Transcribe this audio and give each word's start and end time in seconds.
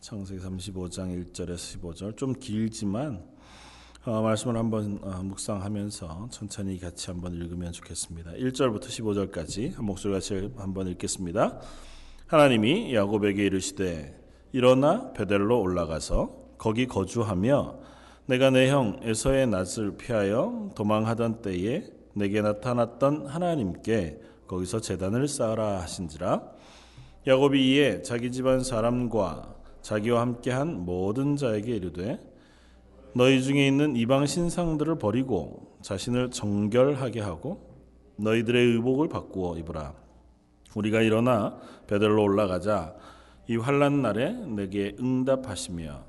창세기 0.00 0.40
35장 0.40 1.30
1절에서 1.32 1.78
15절 1.78 2.16
좀 2.16 2.32
길지만 2.32 3.22
어, 4.06 4.22
말씀을 4.22 4.56
한번 4.56 4.98
어, 5.02 5.22
묵상하면서 5.22 6.28
천천히 6.30 6.80
같이 6.80 7.10
한번 7.10 7.34
읽으면 7.34 7.70
좋겠습니다. 7.72 8.32
1절부터 8.32 8.84
15절까지 8.84 9.74
한 9.74 9.84
목소리 9.84 10.14
같이 10.14 10.50
한번 10.56 10.88
읽겠습니다. 10.88 11.60
하나님이 12.28 12.94
야곱에게 12.94 13.44
이르시되 13.44 14.18
일어나 14.52 15.12
베델로 15.12 15.60
올라가서 15.60 16.54
거기 16.56 16.86
거주하며 16.86 17.78
내가 18.24 18.48
내 18.48 18.70
형 18.70 19.00
에서의 19.02 19.48
낯을 19.48 19.98
피하여 19.98 20.70
도망하던 20.76 21.42
때에 21.42 21.84
내게 22.14 22.40
나타났던 22.40 23.26
하나님께 23.26 24.18
거기서 24.46 24.80
제단을 24.80 25.28
쌓으라 25.28 25.82
하신지라 25.82 26.42
야곱이 27.26 27.74
이에 27.74 28.00
자기 28.00 28.32
집안 28.32 28.64
사람과 28.64 29.59
자기와 29.82 30.20
함께한 30.20 30.84
모든 30.84 31.36
자에게 31.36 31.76
이르되 31.76 32.20
너희 33.14 33.42
중에 33.42 33.66
있는 33.66 33.96
이방 33.96 34.26
신상들을 34.26 34.98
버리고 34.98 35.76
자신을 35.82 36.30
정결하게 36.30 37.20
하고 37.20 37.68
너희들의 38.16 38.74
의복을 38.74 39.08
바꾸어 39.08 39.56
입으라. 39.58 39.94
우리가 40.74 41.00
일어나 41.00 41.58
베델로 41.86 42.22
올라가자. 42.22 42.94
이 43.48 43.56
환란 43.56 44.02
날에 44.02 44.32
내게 44.32 44.94
응답하시며 45.00 46.04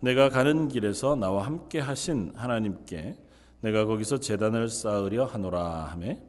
내가 0.00 0.28
가는 0.28 0.68
길에서 0.68 1.16
나와 1.16 1.44
함께 1.46 1.80
하신 1.80 2.32
하나님께 2.36 3.16
내가 3.62 3.86
거기서 3.86 4.20
제단을 4.20 4.68
쌓으려 4.68 5.24
하노라 5.24 5.86
하매 5.86 6.20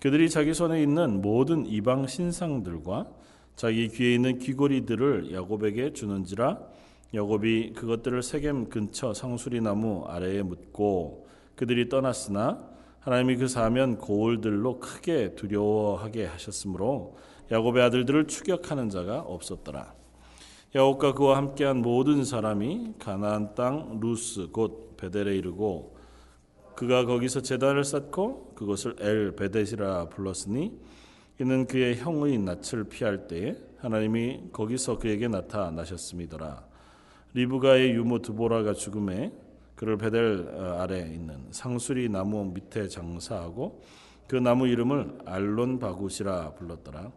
그들이 0.00 0.30
자기 0.30 0.54
손에 0.54 0.82
있는 0.82 1.20
모든 1.20 1.66
이방 1.66 2.08
신상들과 2.08 3.06
자기 3.56 3.88
귀에 3.88 4.14
있는 4.14 4.38
귀고리들을 4.38 5.32
야곱에게 5.32 5.92
주는지라 5.92 6.58
야곱이 7.14 7.74
그것들을 7.74 8.22
세겜 8.22 8.70
근처 8.70 9.12
상수리 9.12 9.60
나무 9.60 10.04
아래에 10.06 10.42
묻고 10.42 11.28
그들이 11.56 11.88
떠났으나 11.88 12.72
하나님이 13.00 13.36
그 13.36 13.48
사면 13.48 13.98
고울들로 13.98 14.78
크게 14.78 15.34
두려워하게 15.34 16.26
하셨으므로 16.26 17.16
야곱의 17.50 17.82
아들들을 17.82 18.28
추격하는 18.28 18.88
자가 18.88 19.20
없었더라. 19.20 19.92
야곱과 20.74 21.12
그와 21.12 21.36
함께한 21.36 21.82
모든 21.82 22.24
사람이 22.24 22.94
가나안 22.98 23.54
땅 23.54 23.98
루스 24.00 24.48
곧 24.52 24.96
베델에 24.96 25.36
이르고 25.36 25.96
그가 26.74 27.04
거기서 27.04 27.42
제단을 27.42 27.84
쌓고 27.84 28.52
그것을 28.54 28.96
엘 29.00 29.36
베데시라 29.36 30.08
불렀으니 30.08 30.78
이는 31.40 31.66
그의 31.66 31.96
형의 31.96 32.38
낯을 32.38 32.84
피할 32.88 33.26
때에 33.26 33.56
하나님이 33.78 34.50
거기서 34.52 34.98
그에게 34.98 35.28
나타나셨음이더라. 35.28 36.64
리브가의 37.34 37.92
유모 37.92 38.20
드보라가 38.20 38.74
죽음에 38.74 39.32
그를 39.74 39.96
베델 39.96 40.48
어, 40.54 40.78
아래 40.80 41.00
있는 41.00 41.46
상수리 41.50 42.08
나무 42.08 42.44
밑에 42.44 42.86
장사하고 42.88 43.82
그 44.28 44.36
나무 44.36 44.68
이름을 44.68 45.18
알론 45.24 45.78
바굿이라 45.78 46.52
불렀더라. 46.54 47.10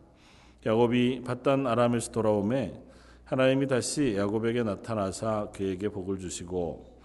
야곱이 0.65 1.21
바단 1.23 1.67
아람에서 1.67 2.11
돌아오매 2.11 2.73
하나님이 3.25 3.67
다시 3.67 4.15
야곱에게 4.17 4.63
나타나사 4.63 5.49
그에게 5.53 5.89
복을 5.89 6.17
주시고 6.19 6.95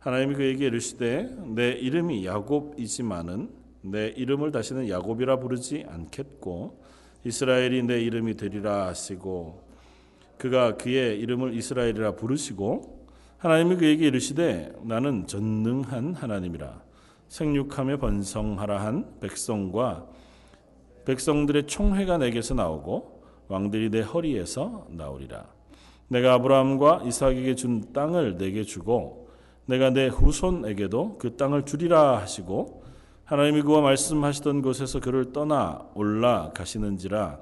하나님이 0.00 0.34
그에게 0.34 0.66
이르시되 0.66 1.34
내 1.54 1.70
이름이 1.70 2.26
야곱이지만은 2.26 3.65
내 3.90 4.08
이름을 4.08 4.52
다시는 4.52 4.88
야곱이라 4.88 5.38
부르지 5.38 5.84
않겠고 5.88 6.82
이스라엘이 7.24 7.82
내 7.84 8.00
이름이 8.02 8.36
되리라 8.36 8.86
하시고 8.86 9.64
그가 10.38 10.76
그의 10.76 11.18
이름을 11.20 11.54
이스라엘이라 11.54 12.16
부르시고 12.16 13.06
하나님이 13.38 13.76
그에게 13.76 14.06
이르시되 14.06 14.72
나는 14.82 15.26
전능한 15.26 16.14
하나님이라 16.14 16.82
생육하며 17.28 17.98
번성하라 17.98 18.80
한 18.80 19.18
백성과 19.20 20.06
백성들의 21.04 21.66
총회가 21.66 22.18
내게서 22.18 22.54
나오고 22.54 23.22
왕들이 23.48 23.90
내 23.90 24.00
허리에서 24.00 24.88
나오리라. 24.90 25.46
내가 26.08 26.34
아브라함과 26.34 27.02
이삭에게 27.06 27.54
준 27.54 27.92
땅을 27.92 28.38
내게 28.38 28.64
주고 28.64 29.28
내가 29.66 29.90
내 29.90 30.06
후손에게도 30.08 31.18
그 31.18 31.36
땅을 31.36 31.64
주리라 31.64 32.18
하시고 32.18 32.85
하나님이 33.26 33.62
그와 33.62 33.80
말씀하시던 33.82 34.62
곳에서 34.62 35.00
그를 35.00 35.32
떠나 35.32 35.86
올라가시는지라 35.94 37.38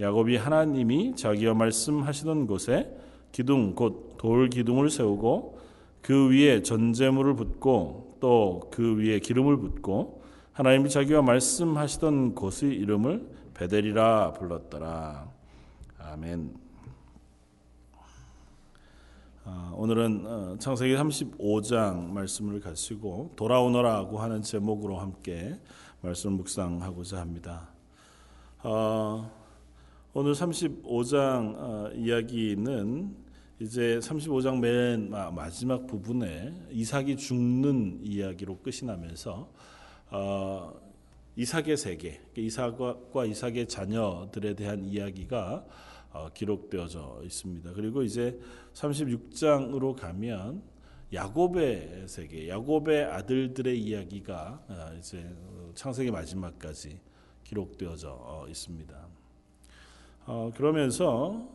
야곱이 0.00 0.36
하나님이 0.36 1.14
자기와 1.16 1.54
말씀하시던 1.54 2.46
곳에 2.46 2.90
기둥 3.30 3.74
곧 3.74 4.14
돌 4.24 4.48
기둥을 4.48 4.88
세우고 4.88 5.58
그 6.00 6.30
위에 6.30 6.62
전제물을 6.62 7.36
붓고 7.36 8.16
또 8.20 8.70
그 8.70 8.96
위에 8.96 9.18
기름을 9.18 9.58
붓고 9.58 10.22
하나님이 10.52 10.88
자기와 10.88 11.20
말씀하시던 11.20 12.34
곳의 12.34 12.74
이름을 12.74 13.28
베델이라 13.52 14.32
불렀더라. 14.32 15.28
아멘. 15.98 16.63
아, 19.46 19.74
오늘은 19.76 20.26
어, 20.26 20.56
창세기 20.58 20.94
35장 20.94 22.08
말씀을 22.12 22.60
가지고 22.60 23.30
돌아오너라고 23.36 24.18
하는 24.18 24.40
제목으로 24.40 24.96
함께 24.96 25.60
말씀 26.00 26.32
묵상하고자 26.32 27.20
합니다. 27.20 27.68
어, 28.62 29.30
오늘 30.14 30.32
35장 30.32 31.56
어, 31.58 31.90
이야기는 31.94 33.14
이제 33.60 33.98
35장 33.98 34.60
맨 34.60 35.10
마지막 35.10 35.86
부분에 35.86 36.54
이삭이 36.70 37.18
죽는 37.18 38.00
이야기로 38.02 38.60
끝이 38.60 38.78
나면서 38.84 39.50
이삭의 41.36 41.76
세계, 41.76 42.22
이삭과 42.34 43.26
이삭의 43.26 43.68
자녀들에 43.68 44.54
대한 44.54 44.86
이야기가 44.86 45.66
어, 45.66 45.93
기록되어져 46.34 47.20
있습니다. 47.24 47.72
그리고 47.72 48.02
이제 48.02 48.38
36장으로 48.72 49.96
가면 49.96 50.62
야곱의 51.12 52.04
세계, 52.06 52.48
야곱의 52.48 53.04
아들들의 53.04 53.80
이야기가 53.80 54.64
어, 54.68 54.96
이제 54.98 55.24
창세기 55.74 56.10
마지막까지 56.10 57.00
기록되어져 57.44 58.10
어, 58.10 58.46
있습니다. 58.48 59.08
그러면서 60.54 61.46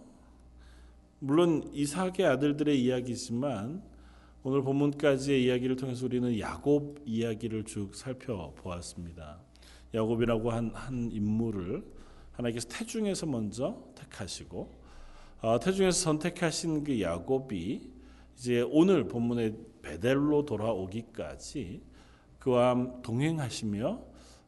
물론 1.17 1.69
이삭의 1.73 2.25
아들들의 2.25 2.79
이야기지만 2.81 3.81
오늘 4.43 4.61
본문까지의 4.61 5.43
이야기를 5.43 5.75
통해서 5.75 6.05
우리는 6.05 6.39
야곱 6.39 7.01
이야기를 7.05 7.65
쭉 7.65 7.93
살펴보았습니다. 7.93 9.39
야곱이라고 9.93 10.51
한, 10.51 10.71
한 10.73 11.11
인물을 11.11 11.83
하나님께서 12.39 12.67
태중에서 12.69 13.25
먼저 13.25 13.77
택하시고 13.95 14.79
어, 15.41 15.59
태중에서 15.59 15.99
선택하신 15.99 16.83
그 16.83 17.01
야곱이 17.01 17.91
이제 18.37 18.61
오늘 18.61 19.07
본문의 19.07 19.55
베델로 19.81 20.45
돌아오기까지 20.45 21.81
그와 22.39 23.01
동행하시며 23.01 24.03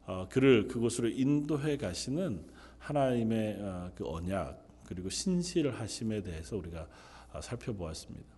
어, 0.06 0.26
그를 0.30 0.68
그곳으로 0.68 1.08
인도해 1.08 1.76
가시는 1.76 2.46
하나님의 2.78 3.58
어, 3.60 3.90
그 3.94 4.08
언약 4.08 4.66
그리고 4.84 5.08
신실하심에 5.08 6.22
대해서 6.22 6.56
우리가 6.56 6.88
어, 7.32 7.40
살펴보았습니다. 7.40 8.32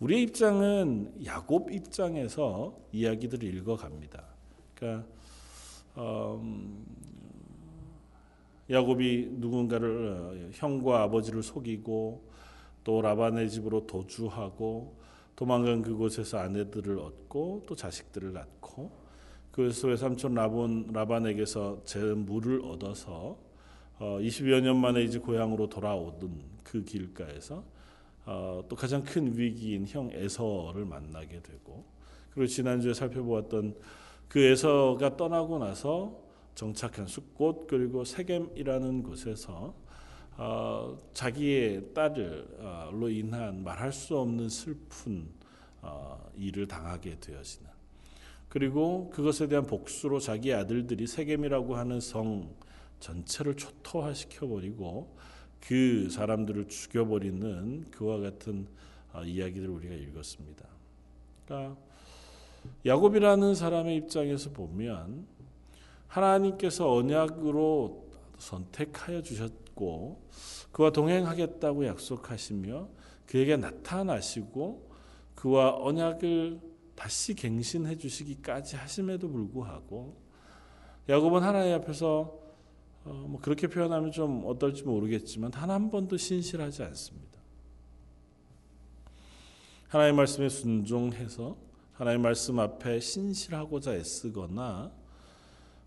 우리의 0.00 0.22
입장은 0.22 1.24
야곱 1.24 1.72
입장에서 1.72 2.78
이야기들을 2.92 3.42
읽어갑니다. 3.56 4.24
그러니까 4.74 5.08
음, 5.96 6.86
야곱이 8.70 9.28
누군가를 9.32 10.08
어, 10.08 10.50
형과 10.52 11.02
아버지를 11.02 11.42
속이고 11.42 12.28
또 12.84 13.02
라반의 13.02 13.50
집으로 13.50 13.86
도주하고 13.86 14.96
도망간 15.36 15.82
그곳에서 15.82 16.38
아내들을 16.38 16.98
얻고 16.98 17.64
또 17.66 17.76
자식들을 17.76 18.32
낳고 18.32 18.90
그에서 19.52 19.88
외삼촌 19.88 20.34
라본 20.34 20.90
라반에게서 20.92 21.82
재물을 21.84 22.62
얻어서 22.64 23.38
어, 23.98 24.18
20여 24.20 24.60
년 24.60 24.76
만에 24.76 25.02
이제 25.02 25.18
고향으로 25.18 25.68
돌아오던 25.68 26.58
그 26.62 26.84
길가에서 26.84 27.64
어, 28.26 28.64
또 28.68 28.76
가장 28.76 29.02
큰 29.02 29.36
위기인 29.36 29.86
형 29.86 30.10
에서를 30.12 30.84
만나게 30.84 31.40
되고 31.42 31.84
그리고 32.30 32.46
지난주에 32.46 32.92
살펴보았던 32.92 33.74
그 34.28 34.38
에서가 34.38 35.16
떠나고 35.16 35.58
나서 35.58 36.27
정착한 36.58 37.06
숲꽃 37.06 37.68
그리고 37.68 38.04
세겜이라는 38.04 39.04
곳에서 39.04 39.72
어, 40.36 40.98
자기의 41.14 41.94
딸을로 41.94 43.10
인한 43.10 43.62
말할 43.62 43.92
수 43.92 44.18
없는 44.18 44.48
슬픈 44.48 45.28
어, 45.82 46.28
일을 46.36 46.66
당하게 46.66 47.20
되어지는 47.20 47.70
그리고 48.48 49.08
그것에 49.10 49.46
대한 49.46 49.66
복수로 49.66 50.18
자기 50.18 50.52
아들들이 50.52 51.06
세겜이라고 51.06 51.76
하는 51.76 52.00
성 52.00 52.52
전체를 52.98 53.54
초토화시켜 53.56 54.48
버리고 54.48 55.16
그 55.60 56.10
사람들을 56.10 56.66
죽여 56.66 57.06
버리는 57.06 57.84
그와 57.92 58.18
같은 58.18 58.66
어, 59.12 59.22
이야기들을 59.22 59.68
우리가 59.68 59.94
읽었습니다. 59.94 60.66
그러니까 61.44 61.80
야곱이라는 62.84 63.54
사람의 63.54 63.94
입장에서 63.94 64.50
보면 64.50 65.37
하나님께서 66.08 66.92
언약으로 66.92 68.08
선택하여 68.38 69.22
주셨고 69.22 70.22
그와 70.72 70.90
동행하겠다고 70.90 71.86
약속하시며 71.86 72.88
그에게 73.26 73.56
나타나시고 73.56 74.88
그와 75.34 75.76
언약을 75.76 76.60
다시 76.94 77.34
갱신해 77.34 77.96
주시기까지 77.96 78.76
하심에도 78.76 79.30
불구하고 79.30 80.16
야곱은 81.08 81.42
하나님 81.42 81.74
앞에서 81.74 82.38
어, 83.04 83.10
뭐 83.28 83.40
그렇게 83.40 83.68
표현하면 83.68 84.10
좀 84.10 84.42
어떨지 84.44 84.82
모르겠지만 84.82 85.50
단 85.50 85.70
한 85.70 85.90
번도 85.90 86.16
신실하지 86.16 86.82
않습니다. 86.82 87.38
하나님 89.88 90.16
말씀에 90.16 90.48
순종해서 90.48 91.56
하나님 91.92 92.22
말씀 92.22 92.58
앞에 92.58 93.00
신실하고자 93.00 93.94
애쓰거나 93.94 94.92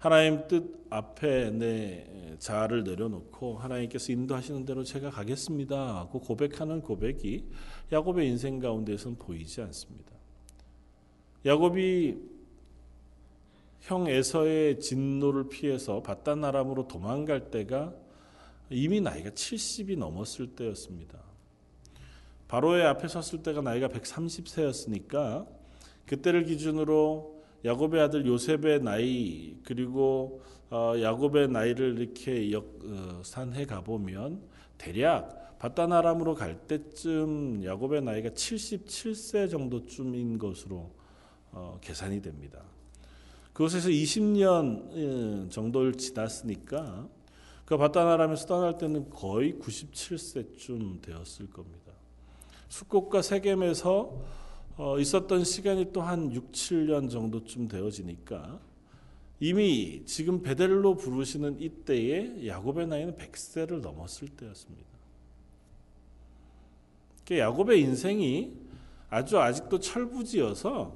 하나님 0.02 0.48
뜻 0.48 0.88
앞에 0.90 1.52
내 1.52 2.36
자아를 2.40 2.84
내려놓고 2.84 3.60
하나님께서 3.60 4.12
인도하시는 4.12 4.66
대로 4.66 4.84
제가 4.84 5.12
가겠습니다 5.12 6.00
하고 6.00 6.20
고백하는 6.20 6.82
고백이 6.82 7.46
야곱의 7.92 8.28
인생 8.28 8.58
가운데서는 8.58 9.20
보이지 9.20 9.62
않습니다. 9.62 10.12
야곱이 11.46 12.18
형 13.82 14.08
에서의 14.08 14.80
진노를 14.80 15.50
피해서 15.50 16.02
바단 16.02 16.44
아람으로 16.46 16.88
도망갈 16.88 17.52
때가 17.52 17.94
이미 18.72 19.02
나이가 19.02 19.30
70이 19.30 20.00
넘었을 20.00 20.56
때였습니다. 20.56 21.20
바로의 22.48 22.88
앞에 22.88 23.08
섰을 23.08 23.44
때가 23.44 23.62
나이가 23.62 23.88
130세였으니까 23.88 25.46
그때를 26.08 26.46
기준으로 26.46 27.41
야곱의 27.64 28.02
아들 28.02 28.26
요셉의 28.26 28.82
나이 28.82 29.56
그리고 29.64 30.42
어, 30.70 30.94
야곱의 31.00 31.50
나이를 31.50 32.00
이렇게 32.00 32.52
역, 32.52 32.80
어, 32.84 33.22
산해 33.24 33.66
가 33.66 33.82
보면 33.82 34.42
대략 34.78 35.58
바단 35.60 35.92
아람으로 35.92 36.34
갈 36.34 36.56
때쯤 36.68 37.64
야곱의 37.64 38.02
나이가 38.02 38.30
77세 38.30 39.50
정도쯤인 39.50 40.40
것으로 40.40 40.92
어, 41.52 41.78
계산이 41.82 42.22
됩니다. 42.22 42.64
그곳에서 43.54 43.90
20년 43.90 45.52
정도를 45.52 45.94
지났으니까 45.94 47.08
그 47.66 47.78
바단 47.78 48.08
아람에서 48.08 48.48
떠날 48.48 48.78
때는 48.78 49.10
거의 49.10 49.54
97세쯤 49.54 51.02
되었을 51.02 51.50
겁니다. 51.50 51.92
숙곡과 52.70 53.22
세겜에서 53.22 54.20
어, 54.84 54.98
있었던 54.98 55.44
시간이 55.44 55.94
또 55.94 56.02
한 56.02 56.34
6, 56.34 56.54
7년 56.54 57.08
정도쯤 57.08 57.68
되어지니까 57.68 58.60
이미 59.40 60.02
지금 60.08 60.42
베델로 60.42 60.96
부르시는 60.96 61.62
이때에 61.62 62.48
야곱의 62.48 62.88
나이는 62.88 63.16
100세를 63.16 63.80
넘었을 63.80 64.30
때였습니다. 64.30 64.90
야곱의 67.30 67.82
인생이 67.82 68.54
아주 69.12 69.38
아직도 69.40 69.80
철부지여서 69.80 70.96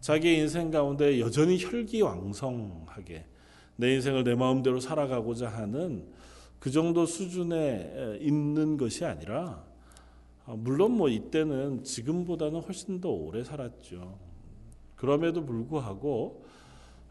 자기의 0.00 0.38
인생 0.38 0.70
가운데 0.70 1.20
여전히 1.20 1.62
혈기왕성하게 1.62 3.26
내 3.76 3.94
인생을 3.96 4.24
내 4.24 4.34
마음대로 4.34 4.80
살아가고자 4.80 5.50
하는 5.50 6.06
그 6.58 6.70
정도 6.70 7.04
수준에 7.04 8.18
있는 8.18 8.78
것이 8.78 9.04
아니라 9.04 9.62
아, 9.62 9.75
물론 10.54 10.92
뭐 10.92 11.08
이때는 11.08 11.82
지금보다는 11.82 12.60
훨씬 12.60 13.00
더 13.00 13.10
오래 13.10 13.42
살았죠. 13.42 14.18
그럼에도 14.94 15.44
불구하고 15.44 16.44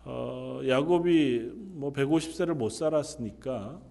어, 0.05 0.61
야곱이 0.65 1.51
뭐 1.73 1.91
150세를 1.91 2.53
못 2.53 2.69
살았으니까 2.69 3.81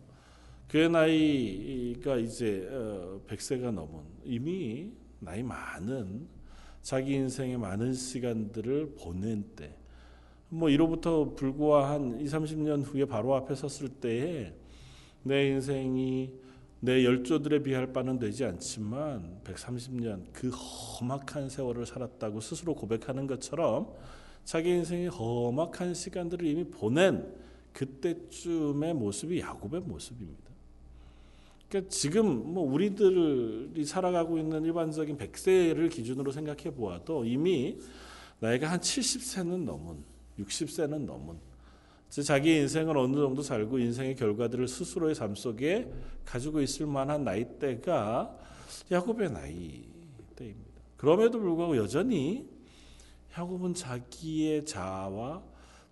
그의 0.69 0.89
나이가 0.89 2.17
이제 2.17 2.69
어, 2.71 3.21
100세가 3.29 3.71
넘은 3.71 4.03
이미 4.25 4.93
나이 5.19 5.43
많은 5.43 6.27
자기 6.81 7.15
인생의 7.15 7.59
많은 7.59 7.93
시간들을 7.93 8.95
보낸 8.95 9.45
때. 9.57 9.77
뭐 10.49 10.69
이로부터 10.69 11.35
불과 11.35 11.91
한 11.91 12.21
2, 12.21 12.25
30년 12.25 12.85
후에 12.85 13.07
바로 13.07 13.35
앞에 13.35 13.55
섰을 13.55 13.89
때에 13.89 14.55
내 15.23 15.49
인생이 15.49 16.33
내 16.85 17.03
열조들에 17.03 17.63
비할 17.63 17.95
바는 17.95 18.19
되지 18.19 18.45
않지만 18.45 19.41
130년 19.45 20.27
그 20.35 20.51
험악한 20.51 21.49
세월을 21.49 21.87
살았다고 21.87 22.41
스스로 22.43 22.75
고백하는 22.75 23.27
것처럼 23.27 23.95
자기 24.45 24.69
인생의 24.69 25.09
험악한 25.09 25.95
시간들을 25.95 26.47
이미 26.47 26.65
보낸 26.65 27.35
그때쯤의 27.73 28.93
모습이 28.93 29.41
야곱의 29.41 29.81
모습입니다. 29.81 30.45
그러니까 31.71 31.91
지금 31.91 32.53
뭐 32.53 32.71
우리들이 32.71 33.83
살아가고 33.87 34.37
있는 34.37 34.63
일반적인 34.63 35.17
100세를 35.17 35.91
기준으로 35.91 36.33
생각해 36.33 36.65
보아도 36.75 37.25
이미 37.25 37.79
나이가 38.41 38.71
한 38.71 38.79
70세는 38.79 39.65
넘은 39.65 40.05
60세는 40.39 41.07
넘은 41.07 41.54
자기 42.23 42.57
인생을 42.57 42.97
어느 42.97 43.17
정도 43.17 43.43
살고 43.43 43.79
인생의 43.79 44.17
결과들을 44.17 44.69
스스로의 44.69 45.15
삶 45.15 45.35
속에 45.35 45.91
가지고 46.25 46.61
있을 46.61 46.87
만한 46.87 47.25
나이대가 47.25 48.39
야곱의 48.91 49.31
나이대입니다. 49.33 50.83
그럼에도 50.97 51.41
불구하고 51.41 51.77
여전히 51.77 52.49
야곱은 53.37 53.75
자기의 53.75 54.65
자아와 54.65 55.43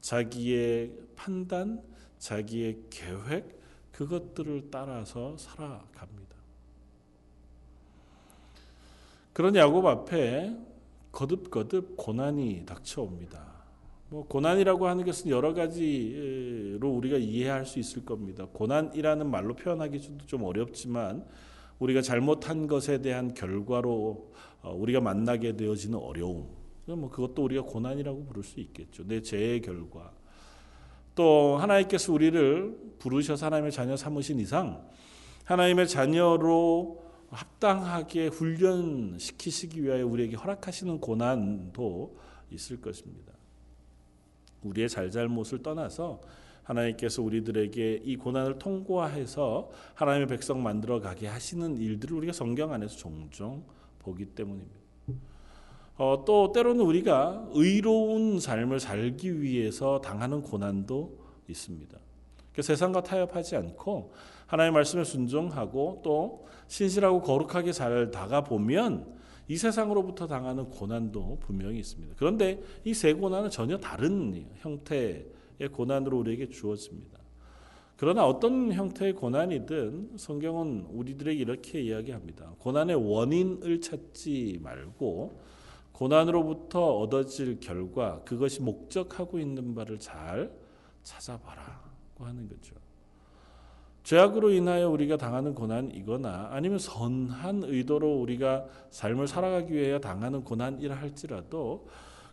자기의 0.01 0.93
판단, 1.17 1.83
자기의 2.19 2.79
계획 2.91 3.61
그것들을 3.93 4.69
따라서 4.71 5.37
살아갑니다. 5.37 6.37
그런 9.33 9.57
야곱 9.57 9.87
앞에 9.87 10.57
거듭거듭 11.11 11.97
고난이 11.97 12.65
닥쳐옵니다. 12.67 13.52
뭐 14.13 14.27
고난이라고 14.27 14.87
하는 14.89 15.07
것은 15.07 15.31
여러 15.31 15.55
가지로 15.55 16.87
우리가 16.87 17.17
이해할 17.17 17.65
수 17.65 17.79
있을 17.79 18.05
겁니다. 18.05 18.47
고난이라는 18.53 19.31
말로 19.31 19.57
표현하기도 19.57 20.27
좀 20.27 20.43
어렵지만 20.43 21.25
우리가 21.79 22.03
잘못한 22.03 22.67
것에 22.67 23.01
대한 23.01 23.33
결과로 23.33 24.31
어, 24.61 24.75
우리가 24.77 25.01
만나게 25.01 25.57
되어지는 25.57 25.99
어려움. 25.99 26.47
뭐 26.85 27.09
그것도 27.09 27.43
우리가 27.43 27.63
고난이라고 27.63 28.27
부를 28.27 28.43
수 28.43 28.61
있겠죠. 28.61 29.03
내 29.07 29.23
죄의 29.23 29.63
결과. 29.63 30.13
또 31.15 31.57
하나님께서 31.57 32.13
우리를 32.13 32.97
부르셔서 32.99 33.47
하나님의 33.47 33.73
자녀 33.73 33.97
삼으신 33.97 34.41
이상 34.41 34.87
하나님의 35.45 35.89
자녀로 35.89 37.03
합당하게 37.31 38.27
훈련시키시기 38.27 39.83
위하여 39.83 40.07
우리에게 40.07 40.37
허락하시는 40.37 41.01
고난도 41.01 42.19
있을 42.51 42.79
것입니다. 42.83 43.33
우리의 44.63 44.89
잘잘못을 44.89 45.63
떠나서 45.63 46.21
하나님께서 46.65 47.23
우리들에게 47.23 48.03
이 48.05 48.17
고난을 48.17 48.59
통과해서 48.59 49.71
하나님의 49.95 50.29
백성 50.29 50.63
만들어 50.63 51.01
가게 51.01 51.27
하시는 51.27 51.77
일들을 51.77 52.17
우리가 52.17 52.33
성경 52.33 52.73
안에서 52.73 52.97
종종 52.97 53.65
보기 53.99 54.27
때문입니다. 54.27 54.81
어, 55.97 56.25
또 56.27 56.53
때로는 56.53 56.85
우리가 56.85 57.49
의로운 57.53 58.41
삶을 58.41 58.81
살기 58.81 59.43
위해서 59.43 60.01
당하는 60.01 60.43
고난도 60.43 61.19
있습니다. 61.49 61.99
세상과 62.61 63.03
타협하지 63.03 63.57
않고 63.57 64.13
하나님의 64.47 64.75
말씀에 64.75 65.05
순종하고 65.05 66.01
또 66.05 66.47
신실하고 66.69 67.23
거룩하게 67.23 67.73
살다가 67.73 68.43
보면 68.43 69.22
이 69.49 69.57
세상으로부터 69.57 70.27
당하는 70.27 70.71
고난도 70.71 71.39
분명히 71.41 71.79
있습니다. 71.81 72.15
그런데 72.17 72.63
이 72.85 72.95
세 72.95 73.13
고난은 73.13 73.51
전혀 73.51 73.77
다른 73.79 74.47
형태의 74.57 75.25
고난으로 75.73 76.19
우리에게 76.21 76.49
주어집니다. 76.49 77.19
그러나 77.97 78.27
어떤 78.27 78.73
형태의 78.73 79.13
고난이든 79.15 80.13
성경은 80.17 80.87
우리들에게 80.91 81.41
이렇게 81.41 81.81
이야기합니다. 81.83 82.55
고난의 82.59 82.97
원인을 82.97 83.81
찾지 83.81 84.59
말고 84.63 85.41
고난으로부터 85.93 86.97
얻어질 86.99 87.61
결과 87.61 88.21
그것이 88.25 88.61
목적하고 88.63 89.39
있는 89.39 89.75
바를 89.75 89.99
잘 89.99 90.53
찾아봐라고 91.05 92.25
하는 92.25 92.49
거죠. 92.49 92.75
죄악으로 94.03 94.51
인하여 94.51 94.91
우리가 94.91 95.17
당하는 95.17 95.55
고난이거나 95.55 96.49
아니면 96.51 96.79
선한 96.79 97.63
의도로 97.65 98.21
우리가 98.21 98.65
삶을 98.91 99.29
살아가기 99.29 99.73
위해 99.73 100.01
당하는 100.01 100.43
고난이라 100.43 100.97
할지라도 100.97 101.87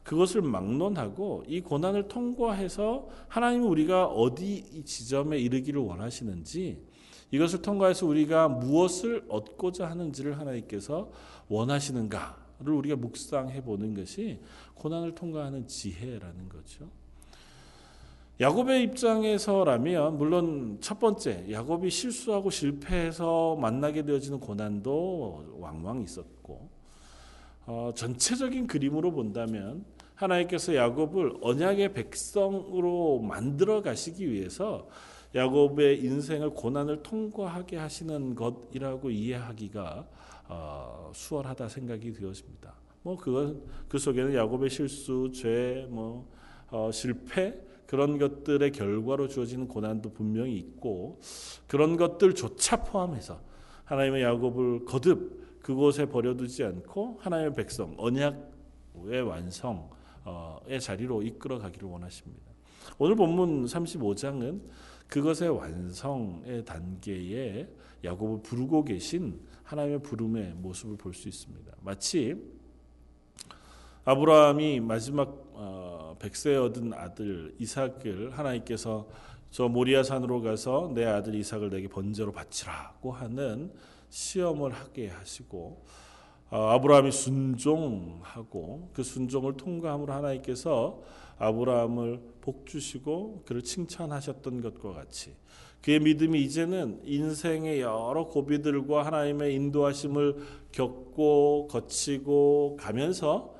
그것을 0.03 0.41
막론하고 0.41 1.43
이 1.47 1.61
고난을 1.61 2.07
통과해서 2.07 3.07
하나님은 3.27 3.67
우리가 3.67 4.07
어디 4.07 4.83
지점에 4.83 5.37
이르기를 5.37 5.79
원하시는지 5.81 6.83
이것을 7.31 7.61
통과해서 7.61 8.07
우리가 8.07 8.47
무엇을 8.47 9.25
얻고자 9.29 9.87
하는지를 9.87 10.39
하나님께서 10.39 11.11
원하시는가를 11.47 12.73
우리가 12.73 12.95
묵상해 12.95 13.61
보는 13.61 13.93
것이 13.93 14.39
고난을 14.73 15.13
통과하는 15.13 15.67
지혜라는 15.67 16.49
거죠. 16.49 16.89
야곱의 18.41 18.83
입장에서라면 18.83 20.17
물론 20.17 20.77
첫 20.79 20.97
번째 20.97 21.45
야곱이 21.51 21.89
실수하고 21.89 22.49
실패해서 22.49 23.57
만나게 23.57 24.05
되어지는 24.05 24.39
고난도 24.39 25.57
왕왕 25.59 26.03
있었고 26.03 26.69
어, 27.65 27.91
전체적인 27.93 28.67
그림으로 28.67 29.11
본다면 29.11 29.83
하나님께서 30.15 30.73
야곱을 30.73 31.39
언약의 31.41 31.93
백성으로 31.93 33.19
만들어 33.19 33.81
가시기 33.81 34.31
위해서 34.31 34.87
야곱의 35.35 36.01
인생을 36.01 36.51
고난을 36.51 37.03
통과하게 37.03 37.75
하시는 37.75 38.35
것이라고 38.35 39.09
이해하기가 39.09 40.07
어, 40.47 41.11
수월하다 41.13 41.67
생각이 41.67 42.13
되었습니다. 42.13 42.73
뭐 43.03 43.17
그건 43.17 43.63
그 43.89 43.97
속에는 43.97 44.33
야곱의 44.33 44.69
실수, 44.69 45.29
죄, 45.33 45.85
뭐 45.89 46.25
어, 46.69 46.89
실패 46.93 47.68
그런 47.89 48.19
것들의 48.19 48.71
결과로 48.71 49.27
주어지는 49.27 49.67
고난도 49.67 50.13
분명히 50.13 50.55
있고 50.57 51.19
그런 51.65 51.97
것들조차 51.97 52.83
포함해서 52.83 53.41
하나님의 53.85 54.21
야곱을 54.21 54.85
거듭 54.85 55.59
그곳에 55.63 56.05
버려두지 56.05 56.63
않고 56.65 57.17
하나님의 57.19 57.55
백성 57.55 57.95
언약의 57.97 59.23
완성의 59.27 60.79
자리로 60.79 61.23
이끌어 61.23 61.57
가기를 61.57 61.89
원하십니다. 61.89 62.43
오늘 62.99 63.15
본문 63.15 63.65
35장은 63.65 64.61
그것의 65.07 65.49
완성의 65.49 66.65
단계에 66.65 67.67
야곱을 68.03 68.43
부르고 68.43 68.85
계신 68.85 69.41
하나님의 69.63 70.03
부름의 70.03 70.53
모습을 70.57 70.95
볼 70.95 71.15
수 71.15 71.27
있습니다. 71.27 71.73
마치 71.81 72.39
아브라함이 74.05 74.79
마지막 74.79 75.48
어, 75.61 76.15
백세 76.19 76.55
얻은 76.55 76.93
아들 76.93 77.53
이삭을 77.59 78.31
하나님께서 78.31 79.09
저 79.51 79.67
모리아 79.67 80.03
산으로 80.03 80.41
가서 80.41 80.89
내 80.95 81.03
아들 81.03 81.35
이삭을 81.35 81.69
내게 81.69 81.89
번제로 81.89 82.31
바치라고 82.31 83.11
하는 83.11 83.73
시험을 84.09 84.71
하게 84.71 85.09
하시고 85.09 85.83
어, 86.49 86.57
아브라함이 86.69 87.11
순종하고 87.11 88.91
그 88.93 89.03
순종을 89.03 89.57
통과함으로 89.57 90.13
하나님께서 90.13 91.01
아브라함을 91.37 92.21
복 92.39 92.65
주시고 92.65 93.43
그를 93.45 93.61
칭찬하셨던 93.61 94.61
것과 94.61 94.93
같이 94.93 95.35
그의 95.81 95.99
믿음이 95.99 96.41
이제는 96.41 97.01
인생의 97.03 97.81
여러 97.81 98.27
고비들과 98.27 99.05
하나님의 99.05 99.55
인도하심을 99.55 100.37
겪고 100.71 101.67
거치고 101.69 102.77
가면서 102.79 103.58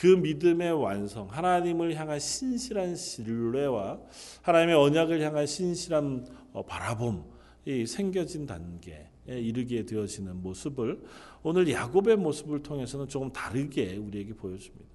그 0.00 0.06
믿음의 0.06 0.72
완성, 0.82 1.28
하나님을 1.28 1.94
향한 1.94 2.18
신실한 2.18 2.96
신뢰와 2.96 4.00
하나님의 4.40 4.74
언약을 4.74 5.20
향한 5.20 5.46
신실한 5.46 6.26
어, 6.54 6.64
바라봄이 6.64 7.86
생겨진 7.86 8.46
단계에 8.46 9.08
이르게 9.26 9.84
되어지는 9.84 10.42
모습을 10.42 11.04
오늘 11.42 11.70
야곱의 11.70 12.16
모습을 12.16 12.62
통해서는 12.62 13.08
조금 13.08 13.30
다르게 13.30 13.96
우리에게 13.96 14.32
보여줍니다. 14.32 14.88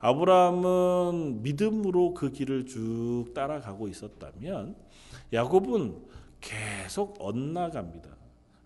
아브라함은 0.00 1.42
믿음으로 1.42 2.12
그 2.12 2.30
길을 2.30 2.66
쭉 2.66 3.32
따라가고 3.34 3.88
있었다면 3.88 4.76
야곱은 5.32 5.96
계속 6.42 7.16
엇나갑니다. 7.18 8.10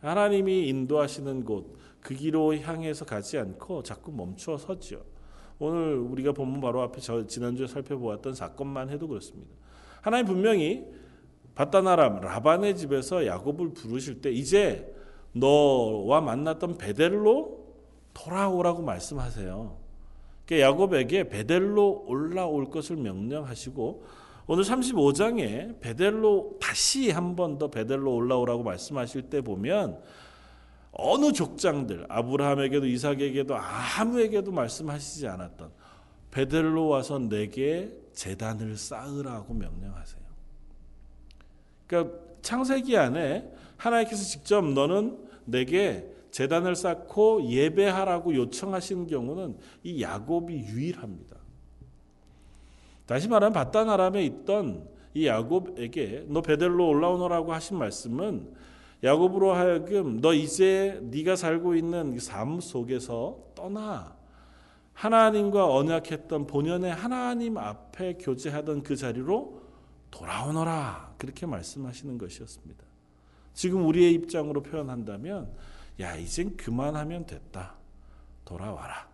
하나님이 0.01 0.67
인도하시는 0.69 1.45
곳 1.45 1.79
그 2.01 2.15
길로 2.15 2.57
향해서 2.57 3.05
가지 3.05 3.39
않고 3.39 3.83
자꾸 3.83 4.13
멈춰 4.13 4.57
서죠. 4.57 5.03
오늘 5.59 5.97
우리가 5.97 6.33
본문 6.33 6.61
바로 6.61 6.83
앞에 6.83 7.01
저 7.01 7.27
지난주에 7.27 7.67
살펴보았던 7.67 8.35
사건만 8.35 8.91
해도 8.91 9.09
그렇습니다. 9.09 9.51
하나님 10.01 10.27
분명히 10.27 10.85
바다나람 11.55 12.21
라반의 12.21 12.77
집에서 12.77 13.27
야곱을 13.27 13.75
부르실 13.75 14.21
때 14.21 14.31
이제 14.31 14.95
너와 15.33 16.21
만났던 16.21 16.79
베델로 16.79 17.67
돌아오라고 18.15 18.83
말씀하세요. 18.83 19.77
그러니까 20.47 20.69
야곱에게 20.69 21.29
베델로 21.29 22.05
올라올 22.07 22.71
것을 22.71 22.97
명령하시고 22.97 24.05
오늘 24.47 24.65
35장에 24.65 25.81
베델로 25.81 26.59
다시 26.61 27.11
한 27.11 27.37
번 27.37 27.59
더 27.59 27.69
베델로 27.69 28.15
올라오라고 28.15 28.63
말씀하실 28.63 29.23
때 29.23 29.41
보면 29.43 30.01
어느 30.99 31.33
족장들 31.33 32.07
아브라함에게도 32.09 32.87
이삭에게도 32.87 33.57
아무에게도 33.57 34.51
말씀하시지 34.51 35.29
않았던 35.29 35.71
베델로 36.33 36.89
와서 36.89 37.19
내게 37.21 37.97
재단을 38.13 38.77
쌓으라고 38.77 39.55
명령하세요. 39.55 40.21
그러니까 41.87 42.19
창세기 42.43 42.97
안에 42.97 43.49
하나님께서 43.77 44.25
직접 44.25 44.65
너는 44.65 45.19
내게 45.45 46.13
재단을 46.33 46.75
쌓고 46.75 47.45
예배하라고 47.49 48.35
요청하시는 48.35 49.07
경우는 49.07 49.57
이 49.85 50.03
야곱이 50.03 50.53
유일합니다. 50.53 51.37
다시 53.07 53.29
말하면 53.29 53.53
바단 53.53 53.89
아람에 53.89 54.25
있던 54.25 54.87
이 55.15 55.27
야곱에게 55.29 56.27
너 56.29 56.43
베델로 56.43 56.89
올라오너라고 56.89 57.53
하신 57.53 57.79
말씀은 57.79 58.53
야곱으로 59.03 59.53
하여금 59.53 60.21
너 60.21 60.35
이제 60.35 60.99
네가 61.03 61.37
살고 61.37 61.75
있는 61.75 62.19
삶 62.19 62.61
속에서 62.61 63.39
떠나. 63.55 64.17
하나님과 64.93 65.73
언약했던 65.73 66.49
본연의 66.49 66.93
하나님 66.93 67.57
앞에 67.57 68.15
교제하던 68.15 68.83
그 68.83 68.97
자리로 68.97 69.63
돌아오너라. 70.11 71.15
그렇게 71.19 71.47
말씀하시는 71.47 72.19
것이었습니다. 72.19 72.85
지금 73.55 73.87
우리의 73.87 74.13
입장으로 74.15 74.63
표현한다면 74.63 75.53
야 76.01 76.17
이젠 76.17 76.57
그만하면 76.57 77.27
됐다. 77.27 77.77
돌아와라. 78.45 79.09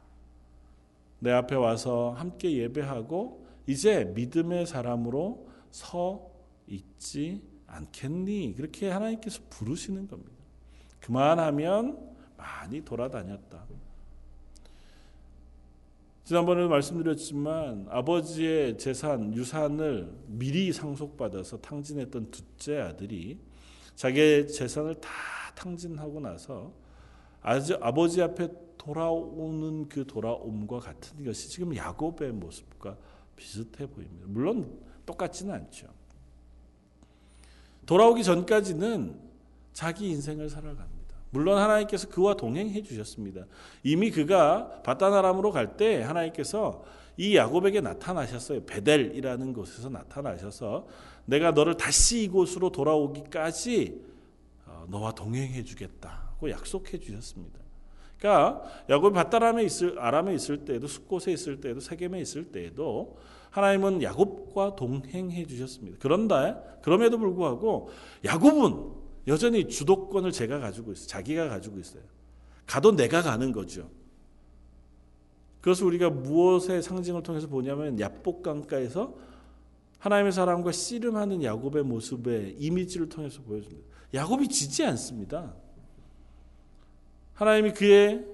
내 1.19 1.33
앞에 1.33 1.55
와서 1.57 2.15
함께 2.17 2.53
예배하고 2.53 3.47
이제 3.67 4.05
믿음의 4.15 4.67
사람으로 4.67 5.49
서 5.71 6.31
있지 6.67 7.43
않겠니? 7.75 8.55
그렇게 8.57 8.89
하나님께서 8.89 9.41
부르시는 9.51 10.09
겁니다. 10.09 10.33
그만하면 11.01 12.15
많이 12.37 12.85
돌아다녔다. 12.85 13.65
지난번에 16.25 16.67
말씀드렸지만 16.67 17.87
아버지의 17.91 18.79
재산, 18.79 19.35
유산을 19.35 20.11
미리 20.27 20.73
상속받아서 20.73 21.59
탕진했던 21.59 22.31
둘째 22.31 22.81
아들이 22.81 23.39
자기의 23.95 24.49
재산을 24.49 24.95
다 24.95 25.11
탕진하고 25.55 26.21
나서 26.21 26.73
아버지 27.43 28.23
앞에 28.23 28.49
돌아오는 28.79 29.89
그 29.89 30.07
돌아옴과 30.07 30.79
같은 30.81 31.25
것이 31.25 31.49
지금 31.51 31.77
야곱의 31.77 32.33
모습과 32.33 32.97
비슷해 33.37 33.87
보입니다. 33.87 34.27
물론 34.27 34.79
똑같지는 35.05 35.53
않죠. 35.53 35.89
돌아오기 37.87 38.25
전까지는 38.25 39.19
자기 39.73 40.09
인생을 40.11 40.49
살아갑니다. 40.49 40.95
물론 41.31 41.59
하나님께서 41.59 42.09
그와 42.09 42.35
동행해 42.35 42.83
주셨습니다. 42.83 43.47
이미 43.83 44.11
그가 44.11 44.83
바다나람으로 44.83 45.51
갈 45.51 45.77
때 45.77 46.03
하나님께서 46.03 46.85
이 47.17 47.37
야곱에게 47.37 47.81
나타나셨어요. 47.81 48.65
베델이라는 48.65 49.53
곳에서 49.53 49.89
나타나셔서 49.89 50.87
내가 51.27 51.51
너를 51.51 51.77
다시 51.77 52.23
이곳으로 52.23 52.71
돌아오기까지 52.71 54.01
어, 54.67 54.87
너와 54.89 55.13
동행해 55.13 55.63
주겠다고 55.63 56.51
약속해 56.51 56.99
주셨습니다. 56.99 57.59
그러니까 58.19 58.63
야곱이 58.89 59.13
바다람에 59.13 59.65
있을 59.65 59.99
아람에 59.99 60.35
있을 60.35 60.65
때에도 60.65 60.87
숲곳에 60.87 61.33
있을 61.33 61.61
때에도 61.61 61.81
세겜에 61.81 62.21
있을 62.21 62.45
때에도 62.53 63.17
하나님은 63.55 64.03
야곱과 64.03 64.75
동행해 64.75 65.47
주셨습니다. 65.47 65.99
그런다 66.01 66.61
그럼에도 66.83 67.19
불구하고 67.19 67.89
야곱은 68.25 68.91
여전히 69.29 69.69
주도권을 69.69 70.33
제가 70.33 70.59
가지고 70.59 70.91
있어요. 70.91 71.07
자기가 71.07 71.49
가지고 71.49 71.79
있어요. 71.79 72.03
가도 72.67 72.97
내가 72.97 73.23
가는 73.23 73.53
거죠. 73.53 73.89
그것을 75.61 75.87
우리가 75.87 76.11
무엇의 76.11 76.83
상징을 76.83 77.23
통해서 77.23 77.47
보냐면 77.47 78.01
야복강가에서 78.01 79.15
하나님의 80.01 80.33
사람과 80.33 80.73
씨름하는 80.73 81.45
야곱의 81.45 81.85
모습의 81.85 82.57
이미지를 82.59 83.09
통해서 83.09 83.41
보여줍니다. 83.43 83.87
야곱이 84.15 84.49
지지 84.49 84.85
않습니다. 84.85 85.55
하나님이 87.35 87.73
그의 87.73 88.27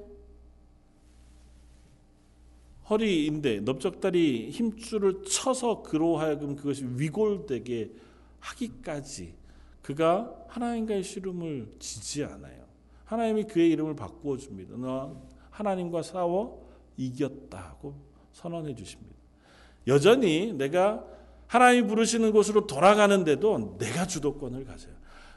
허리인데 2.91 3.61
넓적다리 3.61 4.51
힘줄을 4.51 5.23
쳐서 5.23 5.83
그로 5.83 6.17
하여금 6.17 6.57
그것이 6.57 6.85
위골되게 6.97 7.93
하기까지 8.41 9.35
그가 9.81 10.35
하나님과의 10.49 11.05
씨름을 11.05 11.77
지지 11.79 12.25
않아요. 12.25 12.65
하나님이 13.05 13.45
그의 13.45 13.71
이름을 13.71 13.95
바꾸어 13.95 14.37
줍니다. 14.37 14.75
너 14.77 15.17
하나님과 15.51 16.03
싸워 16.03 16.69
이겼다고 16.97 17.95
선언해 18.33 18.75
주십니다. 18.75 19.15
여전히 19.87 20.53
내가 20.53 21.05
하나님 21.47 21.87
부르시는 21.87 22.33
곳으로 22.33 22.67
돌아가는데도 22.67 23.77
내가 23.79 24.07
주도권을 24.07 24.65
가져요. 24.65 24.95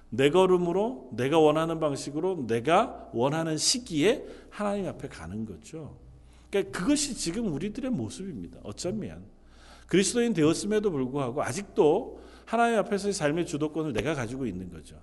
내 0.10 0.30
걸음으로 0.30 1.10
내가 1.14 1.40
원하는 1.40 1.80
방식으로 1.80 2.46
내가 2.46 3.10
원하는 3.14 3.58
시기에 3.58 4.26
하나님 4.50 4.88
앞에 4.88 5.08
가는 5.08 5.46
거죠. 5.46 6.03
그러니까 6.54 6.78
그것이 6.78 7.16
지금 7.16 7.52
우리들의 7.52 7.90
모습입니다. 7.90 8.60
어쩌면 8.62 9.24
그리스도인 9.88 10.34
되었음에도 10.34 10.92
불구하고 10.92 11.42
아직도 11.42 12.22
하나님 12.46 12.78
앞에서의 12.78 13.12
삶의 13.14 13.48
주도권을 13.48 13.92
내가 13.94 14.14
가지고 14.14 14.46
있는 14.46 14.72
거죠. 14.72 14.96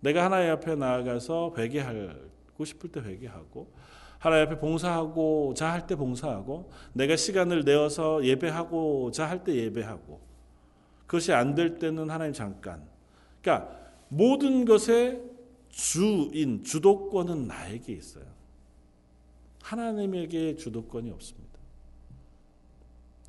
내가 0.00 0.24
하나님 0.24 0.50
앞에 0.50 0.74
나아가서 0.74 1.54
회개하고 1.56 2.64
싶을 2.64 2.90
때 2.90 3.00
회개하고 3.00 3.72
하나님 4.18 4.46
앞에 4.46 4.58
봉사하고자 4.58 5.70
할 5.72 5.86
때 5.86 5.94
봉사하고 5.94 6.70
내가 6.92 7.14
시간을 7.14 7.62
내어서 7.64 8.24
예배하고자 8.24 9.28
할 9.28 9.44
때 9.44 9.54
예배하고 9.54 10.20
그것이 11.06 11.32
안 11.32 11.54
될 11.54 11.78
때는 11.78 12.10
하나님 12.10 12.32
잠깐. 12.32 12.82
그러니까 13.40 13.78
모든 14.08 14.64
것의 14.64 15.33
주인 15.74 16.62
주도권은 16.62 17.48
나에게 17.48 17.94
있어요. 17.94 18.24
하나님에게 19.60 20.54
주도권이 20.56 21.10
없습니다. 21.10 21.58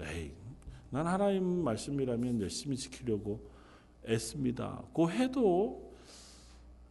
에이, 0.01 0.31
난 0.91 1.07
하나님 1.07 1.63
말씀이라면 1.63 2.41
열심히 2.41 2.77
지키려고 2.77 3.49
애씁니다. 4.07 4.83
그 4.93 5.09
해도 5.09 5.91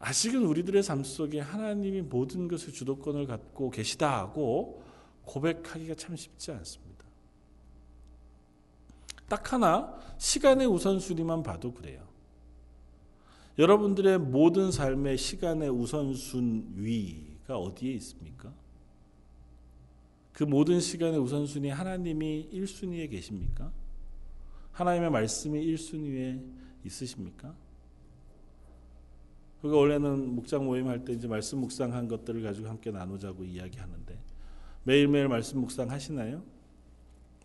아직은 0.00 0.44
우리들의 0.44 0.82
삶 0.82 1.04
속에 1.04 1.38
하나님이 1.38 2.02
모든 2.02 2.48
것의 2.48 2.72
주도권을 2.72 3.26
갖고 3.28 3.70
계시다 3.70 4.18
하고 4.18 4.82
고백하기가 5.24 5.94
참 5.94 6.16
쉽지 6.16 6.50
않습니다. 6.50 7.04
딱 9.28 9.52
하나 9.52 9.96
시간의 10.18 10.66
우선순위만 10.66 11.44
봐도 11.44 11.72
그래요. 11.72 12.13
여러분들의 13.58 14.18
모든 14.18 14.72
삶의 14.72 15.16
시간의 15.16 15.70
우선순위가 15.70 17.56
어디에 17.56 17.92
있습니까? 17.94 18.52
그 20.32 20.42
모든 20.42 20.80
시간의 20.80 21.20
우선순위 21.20 21.68
하나님이 21.68 22.48
1순위에 22.52 23.08
계십니까? 23.10 23.70
하나님의 24.72 25.10
말씀이 25.10 25.64
1순위에 25.64 26.42
있으십니까? 26.84 27.54
그리고 29.62 29.78
원래는 29.78 30.34
묵상 30.34 30.64
모임 30.64 30.88
할 30.88 31.04
때 31.04 31.12
이제 31.12 31.28
말씀 31.28 31.58
묵상한 31.60 32.08
것들을 32.08 32.42
가지고 32.42 32.68
함께 32.68 32.90
나누자고 32.90 33.44
이야기하는데 33.44 34.18
매일매일 34.82 35.28
말씀 35.28 35.60
묵상 35.60 35.90
하시나요? 35.90 36.42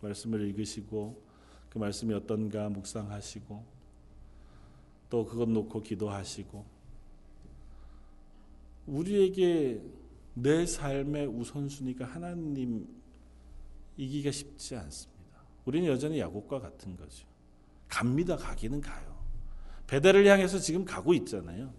말씀을 0.02 0.42
읽으시고 0.48 1.22
그 1.70 1.78
말씀이 1.78 2.12
어떤가 2.12 2.68
묵상하시고 2.68 3.79
또 5.10 5.26
그것 5.26 5.48
놓고 5.48 5.82
기도하시고 5.82 6.64
우리에게 8.86 9.82
내 10.34 10.64
삶의 10.64 11.26
우선순위가 11.26 12.06
하나님이기가 12.06 12.88
쉽지 14.30 14.76
않습니다. 14.76 15.20
우리는 15.64 15.88
여전히 15.88 16.20
야곱과 16.20 16.60
같은 16.60 16.96
거죠. 16.96 17.26
갑니다. 17.88 18.36
가기는 18.36 18.80
가요. 18.80 19.20
베델을 19.86 20.26
향해서 20.26 20.58
지금 20.58 20.84
가고 20.84 21.12
있잖아요. 21.14 21.72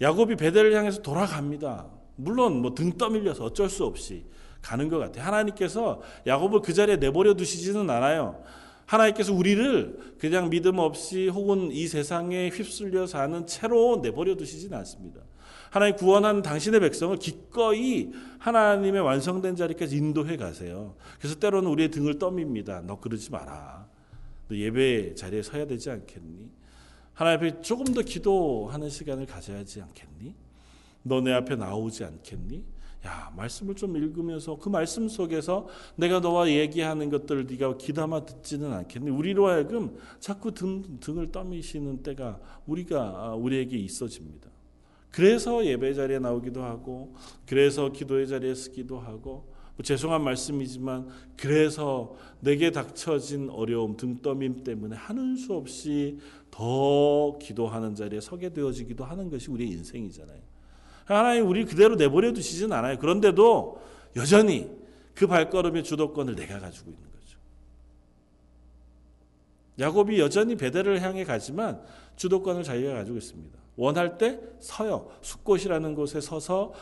야곱이 0.00 0.36
베델을 0.36 0.74
향해서 0.74 1.00
돌아갑니다. 1.02 1.88
물론 2.16 2.60
뭐 2.60 2.74
등 2.74 2.98
떠밀려서 2.98 3.44
어쩔 3.44 3.70
수 3.70 3.84
없이 3.84 4.26
가는 4.60 4.88
것 4.88 4.98
같아요. 4.98 5.24
하나님께서 5.24 6.02
야곱을 6.26 6.60
그 6.60 6.72
자리에 6.72 6.96
내버려 6.96 7.34
두시지는 7.34 7.88
않아요. 7.88 8.42
하나님께서 8.92 9.32
우리를 9.32 10.16
그냥 10.18 10.50
믿음 10.50 10.78
없이 10.78 11.28
혹은 11.28 11.70
이 11.72 11.86
세상에 11.88 12.50
휩쓸려 12.50 13.06
사는 13.06 13.46
채로 13.46 14.00
내버려 14.02 14.36
두시지는 14.36 14.76
않습니다. 14.78 15.20
하나님 15.70 15.96
구원한 15.96 16.42
당신의 16.42 16.80
백성을 16.80 17.16
기꺼이 17.16 18.10
하나님의 18.38 19.00
완성된 19.00 19.56
자리까지 19.56 19.96
인도해 19.96 20.36
가세요. 20.36 20.94
그래서 21.18 21.38
때로는 21.38 21.70
우리의 21.70 21.90
등을 21.90 22.18
떠밉니다. 22.18 22.82
너 22.82 23.00
그러지 23.00 23.30
마라. 23.30 23.86
너 24.48 24.56
예배 24.56 25.14
자리에 25.14 25.42
서야 25.42 25.66
되지 25.66 25.88
않겠니? 25.90 26.50
하나님 27.14 27.38
앞에 27.38 27.62
조금 27.62 27.86
더 27.86 28.02
기도하는 28.02 28.90
시간을 28.90 29.24
가져야 29.24 29.64
지 29.64 29.80
않겠니? 29.80 30.34
너 31.04 31.20
내 31.22 31.32
앞에 31.32 31.56
나오지 31.56 32.04
않겠니? 32.04 32.62
야, 33.06 33.32
말씀을 33.36 33.74
좀 33.74 33.96
읽으면서 33.96 34.56
그 34.58 34.68
말씀 34.68 35.08
속에서 35.08 35.66
내가 35.96 36.20
너와 36.20 36.48
얘기하는 36.48 37.10
것들을 37.10 37.46
네가 37.46 37.76
귀담아 37.78 38.24
듣지는 38.24 38.72
않겠니? 38.72 39.10
우리로 39.10 39.48
하여금 39.48 39.96
자꾸 40.20 40.52
등, 40.52 41.00
등을 41.00 41.32
떠미시는 41.32 42.02
때가 42.02 42.38
우리가 42.66 43.34
우리에게 43.34 43.76
있어집니다. 43.76 44.50
그래서 45.10 45.64
예배 45.64 45.94
자리에 45.94 46.20
나오기도 46.20 46.62
하고 46.62 47.14
그래서 47.46 47.92
기도의 47.92 48.28
자리에 48.28 48.54
쓰기도 48.54 48.98
하고 48.98 49.52
뭐 49.76 49.82
죄송한 49.82 50.22
말씀이지만 50.22 51.08
그래서 51.36 52.14
내게 52.40 52.70
닥쳐진 52.70 53.50
어려움 53.50 53.96
등떠밈 53.96 54.64
때문에 54.64 54.96
하는 54.96 55.36
수 55.36 55.54
없이 55.54 56.18
더 56.50 57.38
기도하는 57.38 57.94
자리에 57.94 58.20
서게 58.20 58.52
되어지기도 58.52 59.04
하는 59.04 59.30
것이 59.30 59.50
우리의 59.50 59.70
인생이잖아요. 59.70 60.41
하나님 61.14 61.48
우리 61.48 61.64
그대로 61.64 61.96
내버려 61.96 62.32
두시진 62.32 62.72
않아요. 62.72 62.98
그런데도 62.98 63.80
여전히 64.16 64.70
그 65.14 65.26
발걸음의 65.26 65.84
주도권을 65.84 66.34
내가 66.36 66.58
가지고 66.58 66.90
있는 66.90 67.02
거죠. 67.12 67.38
야곱이 69.78 70.18
여전히 70.20 70.56
베델을 70.56 71.00
향해 71.02 71.24
가지만 71.24 71.82
주도권을 72.16 72.62
자기가 72.62 72.94
가지고 72.94 73.16
있습니다. 73.18 73.58
원할 73.76 74.18
때 74.18 74.40
서요. 74.60 75.10
숲곳이라는 75.22 75.94
곳에 75.94 76.20
서서 76.20 76.72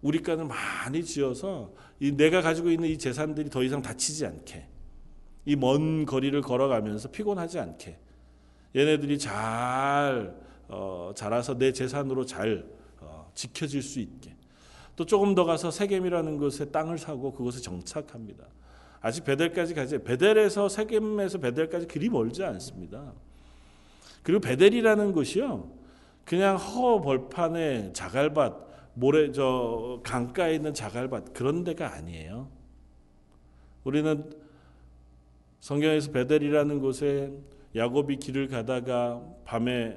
우리 0.00 0.22
간을 0.22 0.44
많이 0.46 1.04
지어서 1.04 1.72
이 2.00 2.12
내가 2.12 2.40
가지고 2.40 2.70
있는 2.70 2.88
이 2.88 2.96
재산들이 2.96 3.50
더 3.50 3.62
이상 3.62 3.82
다치지 3.82 4.26
않게 4.26 4.66
이 5.46 5.56
먼 5.56 6.04
거리를 6.04 6.40
걸어가면서 6.42 7.10
피곤하지 7.10 7.58
않게 7.58 7.98
얘네들이 8.76 9.18
잘 9.18 10.36
어, 10.68 11.12
자라서 11.14 11.56
내 11.56 11.72
재산으로 11.72 12.26
잘 12.26 12.64
어, 12.64 12.77
지켜질 13.38 13.82
수 13.82 14.00
있게 14.00 14.34
또 14.96 15.06
조금 15.06 15.36
더 15.36 15.44
가서 15.44 15.70
세겜이라는 15.70 16.38
곳에 16.38 16.72
땅을 16.72 16.98
사고 16.98 17.32
그곳에 17.32 17.60
정착합니다. 17.60 18.44
아직 19.00 19.22
베델까지 19.24 19.74
가지 19.74 19.98
베델에서 19.98 20.68
세겜에서 20.68 21.38
베델까지 21.38 21.86
그리 21.86 22.08
멀지 22.08 22.42
않습니다. 22.42 23.12
그리고 24.24 24.40
베델이라는 24.40 25.12
곳이요. 25.12 25.70
그냥 26.24 26.56
허 26.56 27.00
벌판에 27.00 27.92
자갈밭 27.92 28.66
모래 28.94 29.30
저 29.30 30.00
강가에 30.02 30.56
있는 30.56 30.74
자갈밭 30.74 31.32
그런 31.32 31.62
데가 31.62 31.94
아니에요. 31.94 32.48
우리는 33.84 34.28
성경에서 35.60 36.10
베델이라는 36.10 36.80
곳에 36.80 37.32
야곱이 37.76 38.16
길을 38.16 38.48
가다가 38.48 39.22
밤에 39.44 39.96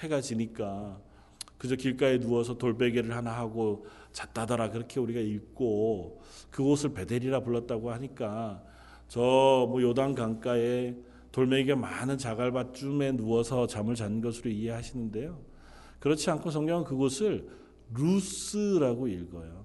해가 0.00 0.20
지니까 0.20 1.07
그저 1.58 1.76
길가에 1.76 2.20
누워서 2.20 2.56
돌베개를 2.56 3.14
하나 3.14 3.32
하고 3.32 3.86
잤다더라 4.12 4.70
그렇게 4.70 5.00
우리가 5.00 5.20
읽고 5.20 6.22
그곳을 6.50 6.94
베델이라 6.94 7.40
불렀다고 7.40 7.90
하니까 7.90 8.62
저 9.08 9.66
뭐 9.68 9.82
요단 9.82 10.14
강가에 10.14 10.94
돌멩이가 11.32 11.76
많은 11.76 12.18
자갈밭쯤에 12.18 13.12
누워서 13.12 13.66
잠을 13.66 13.94
잔 13.94 14.20
것으로 14.20 14.50
이해하시는데요. 14.50 15.38
그렇지 16.00 16.30
않고 16.30 16.50
성경은 16.50 16.84
그곳을 16.84 17.48
루스라고 17.94 19.08
읽어요. 19.08 19.64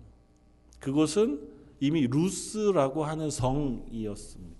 그곳은 0.79 1.47
이미 1.79 2.07
루스라고 2.07 3.05
하는 3.05 3.29
성이었습니다. 3.29 4.55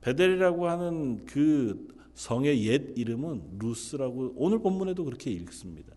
벧엘이라고 0.00 0.68
하는 0.68 1.26
그 1.26 1.88
성의 2.14 2.64
옛 2.66 2.96
이름은 2.96 3.58
루스라고 3.58 4.34
오늘 4.36 4.60
본문에도 4.60 5.04
그렇게 5.04 5.30
읽습니다. 5.32 5.95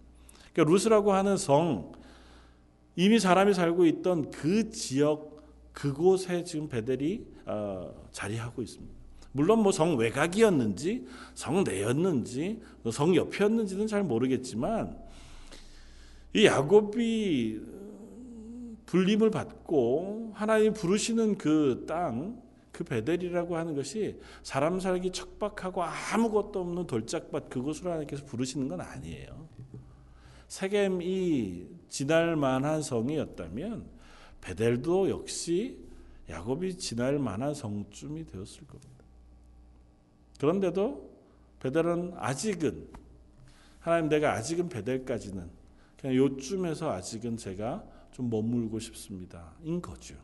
그러니까 0.54 0.72
루스라고 0.72 1.14
하는 1.14 1.38
성 1.38 1.92
이미 2.96 3.20
사람이 3.20 3.54
살고 3.54 3.86
있던 3.86 4.32
그 4.32 4.70
지역 4.72 5.40
그곳에 5.74 6.44
지금 6.44 6.68
베델이 6.68 7.26
어, 7.46 7.94
자리하고 8.12 8.62
있습니다. 8.62 9.00
물론 9.32 9.60
뭐 9.60 9.72
성 9.72 9.96
외곽이었는지 9.98 11.06
성 11.36 11.64
내였는지 11.64 12.62
성 12.92 13.16
옆이었는지는 13.16 13.88
잘 13.88 14.04
모르겠지만 14.04 14.98
이 16.34 16.46
야곱이 16.46 17.62
불림을 18.86 19.30
받고 19.30 20.32
하나님 20.34 20.74
부르시는 20.74 21.38
그 21.38 21.86
땅, 21.88 22.42
그 22.72 22.84
베델이라고 22.84 23.56
하는 23.56 23.76
것이 23.76 24.20
사람 24.42 24.80
살기 24.80 25.12
척박하고 25.12 25.84
아무것도 25.84 26.60
없는 26.60 26.88
돌짝밭 26.88 27.50
그곳으로 27.50 27.92
하나님께서 27.92 28.26
부르시는 28.26 28.68
건 28.68 28.82
아니에요. 28.82 29.49
세겜이 30.50 31.68
지날 31.90 32.36
만한 32.36 32.82
성이었다면 32.82 33.86
베델도 34.42 35.10
역시 35.10 35.78
야곱이 36.30 36.78
지날 36.78 37.18
만한 37.20 37.54
성쯤이 37.54 38.26
되었을 38.26 38.68
겁니다. 38.68 39.06
그런데도 40.40 41.10
베델은 41.60 42.14
아직은 42.16 42.88
하나님 43.80 44.10
내가 44.10 44.34
아직은 44.34 44.70
베델까지는 44.70 45.50
그냥 46.00 46.16
요쯤에서 46.16 46.92
아직은 46.92 47.38
제가 47.38 47.84
좀 48.12 48.30
머물고 48.30 48.80
싶습니다. 48.80 49.54
인 49.64 49.82
거죠. 49.82 50.16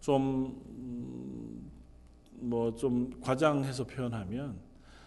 좀, 0.00 0.62
뭐, 2.32 2.74
좀 2.76 3.18
과장해서 3.20 3.86
표현하면, 3.86 4.58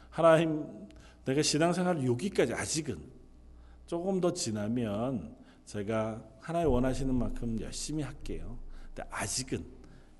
하나님, 0.09 0.88
내가 1.29 1.43
신앙생활을 1.43 2.05
여기까지, 2.07 2.53
아직은, 2.53 2.99
조금 3.85 4.19
더 4.19 4.33
지나면, 4.33 5.35
제가 5.65 6.23
하나님 6.39 6.71
원하시는 6.71 7.13
만큼 7.13 7.59
열심히 7.61 8.03
할게요. 8.03 8.57
근데 8.87 9.07
아직은, 9.11 9.63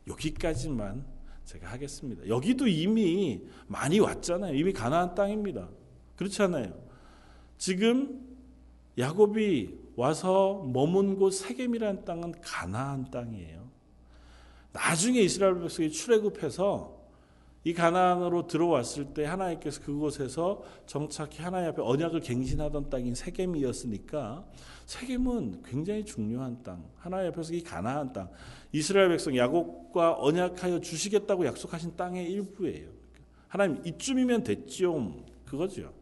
여기까지만 0.07 1.03
제가 1.45 1.71
하겠습니다. 1.71 2.27
여기도 2.27 2.67
이미 2.67 3.41
많이 3.67 3.99
왔잖아요. 3.99 4.53
이미 4.53 4.71
가나안 4.71 5.15
땅입니다. 5.15 5.67
그렇잖아요. 6.15 6.79
지금 7.57 8.37
야곱이 8.97 9.79
와서 9.95 10.63
머문 10.71 11.17
곳 11.17 11.31
세겜이라는 11.31 12.05
땅은 12.05 12.35
가나안 12.41 13.09
땅이에요. 13.09 13.67
나중에 14.73 15.21
이스라엘 15.21 15.59
백성이 15.59 15.89
출애굽해서 15.91 16.98
이 17.63 17.73
가나안으로 17.73 18.47
들어왔을 18.47 19.13
때 19.13 19.25
하나님께서 19.25 19.81
그곳에서 19.81 20.63
정착히 20.85 21.41
하나님 21.41 21.69
앞에 21.69 21.81
언약을 21.81 22.21
갱신하던 22.21 22.89
땅인 22.89 23.15
세겜이었으니까 23.15 24.45
세겜은 24.85 25.63
굉장히 25.63 26.05
중요한 26.05 26.63
땅. 26.63 26.85
하나님 26.95 27.31
앞에서 27.31 27.53
이 27.53 27.61
가나안 27.61 28.13
땅. 28.13 28.29
이스라엘 28.71 29.09
백성 29.09 29.35
야곱과 29.35 30.15
언약하여 30.19 30.79
주시겠다고 30.79 31.45
약속하신 31.45 31.95
땅의 31.97 32.31
일부예요. 32.31 32.89
하나님 33.47 33.85
이쯤이면 33.85 34.43
됐지요. 34.43 35.15
그거죠. 35.45 35.93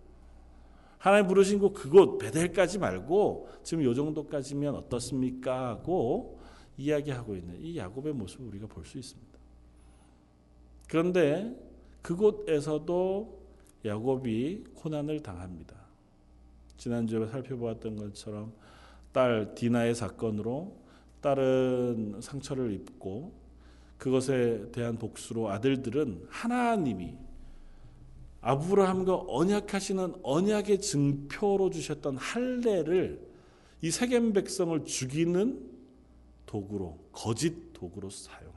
하나님 0.99 1.27
부르신 1.27 1.59
곳 1.59 1.73
그곳 1.73 2.17
베델까지 2.17 2.79
말고 2.79 3.49
지금 3.63 3.83
요 3.83 3.93
정도까지면 3.93 4.75
어떻습니까? 4.75 5.69
하고 5.69 6.39
이야기하고 6.77 7.35
있는 7.35 7.59
이 7.61 7.77
야곱의 7.77 8.13
모습을 8.13 8.47
우리가 8.47 8.67
볼 8.67 8.85
수 8.85 8.97
있습니다. 8.97 9.36
그런데 10.87 11.55
그곳에서도 12.01 13.37
야곱이 13.85 14.63
고난을 14.75 15.21
당합니다. 15.21 15.75
지난주에 16.77 17.27
살펴보았던 17.27 17.95
것처럼 17.97 18.53
딸 19.11 19.53
디나의 19.55 19.95
사건으로 19.95 20.77
딸은 21.21 22.19
상처를 22.21 22.71
입고 22.73 23.33
그것에 23.97 24.69
대한 24.71 24.97
복수로 24.97 25.49
아들들은 25.49 26.27
하나님이 26.29 27.15
아브라함과 28.41 29.25
언약하시는 29.27 30.15
언약의 30.23 30.79
증표로 30.79 31.71
주셨던 31.71 32.17
할례를 32.17 33.27
이 33.81 33.91
세겜 33.91 34.33
백성을 34.33 34.85
죽이는 34.85 35.67
도구로 36.45 36.97
거짓 37.11 37.73
도구로 37.73 38.09
사용합니다. 38.09 38.56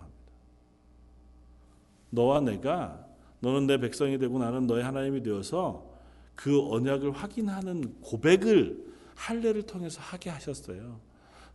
너와 2.11 2.41
내가 2.41 3.07
너는 3.41 3.67
내 3.67 3.79
백성이 3.79 4.19
되고 4.19 4.39
나는 4.39 4.67
너의 4.67 4.85
하나님이 4.85 5.23
되어서 5.23 5.89
그 6.35 6.69
언약을 6.71 7.13
확인하는 7.13 8.01
고백을 8.01 8.91
할례를 9.15 9.63
통해서 9.63 10.01
하게 10.01 10.31
하셨어요. 10.31 11.01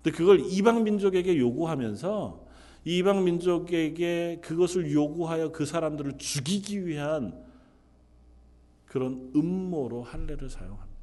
근데 0.01 0.15
그걸 0.15 0.39
이방 0.39 0.83
민족에게 0.83 1.37
요구하면서 1.37 2.45
이방 2.85 3.23
민족에게 3.23 4.39
그것을 4.43 4.91
요구하여 4.91 5.51
그 5.51 5.65
사람들을 5.65 6.17
죽이기 6.19 6.85
위한 6.85 7.43
그런 8.85 9.31
음모로 9.35 10.03
할례를 10.03 10.49
사용합니다. 10.49 10.95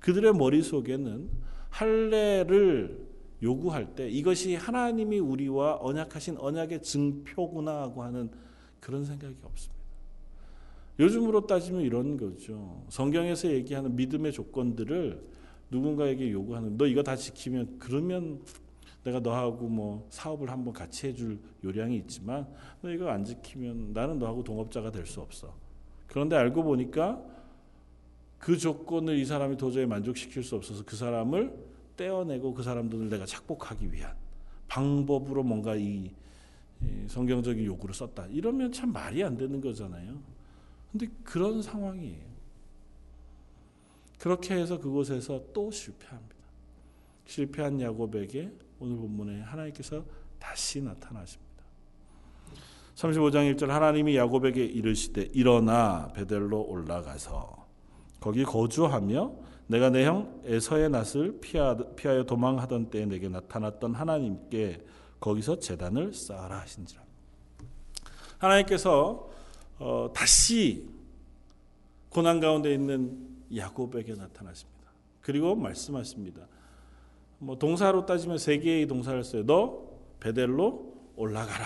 그들의 0.00 0.34
머릿속에는 0.34 1.30
할례를 1.70 3.11
요구할 3.42 3.94
때 3.94 4.08
이것이 4.08 4.54
하나님이 4.54 5.18
우리와 5.18 5.78
언약하신 5.80 6.36
언약의 6.38 6.82
증표구나 6.82 7.82
하고 7.82 8.02
하는 8.02 8.30
그런 8.80 9.04
생각이 9.04 9.36
없습니다. 9.42 9.82
요즘으로 10.98 11.46
따지면 11.46 11.82
이런 11.82 12.16
거죠. 12.16 12.84
성경에서 12.88 13.50
얘기하는 13.50 13.96
믿음의 13.96 14.32
조건들을 14.32 15.22
누군가에게 15.70 16.30
요구하는 16.30 16.76
너 16.76 16.86
이거 16.86 17.02
다 17.02 17.16
지키면 17.16 17.78
그러면 17.78 18.40
내가 19.02 19.18
너하고 19.18 19.66
뭐 19.68 20.06
사업을 20.10 20.50
한번 20.50 20.72
같이 20.72 21.08
해줄 21.08 21.40
요량이 21.64 21.96
있지만 21.98 22.46
너 22.82 22.90
이거 22.90 23.08
안 23.08 23.24
지키면 23.24 23.92
나는 23.92 24.18
너하고 24.18 24.44
동업자가 24.44 24.92
될 24.92 25.06
수 25.06 25.20
없어. 25.20 25.52
그런데 26.06 26.36
알고 26.36 26.62
보니까 26.62 27.20
그 28.38 28.56
조건을 28.56 29.16
이 29.16 29.24
사람이 29.24 29.56
도저히 29.56 29.86
만족시킬 29.86 30.42
수 30.44 30.54
없어서 30.56 30.84
그 30.84 30.94
사람을 30.94 31.71
떼어내고 31.96 32.54
그 32.54 32.62
사람들을 32.62 33.08
내가 33.08 33.26
착복하기 33.26 33.92
위한 33.92 34.14
방법으로 34.68 35.42
뭔가 35.42 35.76
이 35.76 36.10
성경적인 37.08 37.64
요구를 37.64 37.94
썼다. 37.94 38.26
이러면 38.26 38.72
참 38.72 38.92
말이 38.92 39.22
안 39.22 39.36
되는 39.36 39.60
거잖아요. 39.60 40.20
근데 40.90 41.08
그런 41.22 41.62
상황이에요. 41.62 42.32
그렇게 44.18 44.54
해서 44.54 44.78
그곳에서 44.78 45.42
또 45.52 45.70
실패합니다. 45.70 46.34
실패한 47.26 47.80
야곱에게 47.80 48.52
오늘 48.78 48.96
본문에 48.96 49.40
하나님께서 49.42 50.04
다시 50.38 50.80
나타나십니다. 50.82 51.52
35장 52.94 53.54
1절 53.54 53.68
하나님이 53.68 54.16
야곱에게 54.16 54.64
이르시되 54.64 55.30
일어나 55.32 56.12
베델로 56.12 56.62
올라가서 56.62 57.66
거기 58.20 58.44
거주하며 58.44 59.32
내가 59.72 59.88
내 59.88 60.04
형 60.04 60.42
에서의 60.44 60.90
낯을 60.90 61.40
피하여 61.40 62.24
도망하던 62.24 62.90
때에 62.90 63.06
내게 63.06 63.28
나타났던 63.30 63.94
하나님께 63.94 64.84
거기서 65.18 65.60
재단을 65.60 66.12
쌓아라 66.12 66.60
하신지라. 66.60 67.02
하나님께서 68.36 69.30
어, 69.78 70.10
다시 70.14 70.86
고난 72.10 72.38
가운데 72.38 72.74
있는 72.74 73.26
야곱에게 73.56 74.12
나타나십니다. 74.14 74.90
그리고 75.22 75.54
말씀하십니다. 75.54 76.46
뭐 77.38 77.58
동사로 77.58 78.04
따지면 78.04 78.36
세 78.36 78.58
개의 78.58 78.86
동사를 78.86 79.24
써요. 79.24 79.46
너 79.46 79.84
베델로 80.20 80.92
올라가라. 81.16 81.64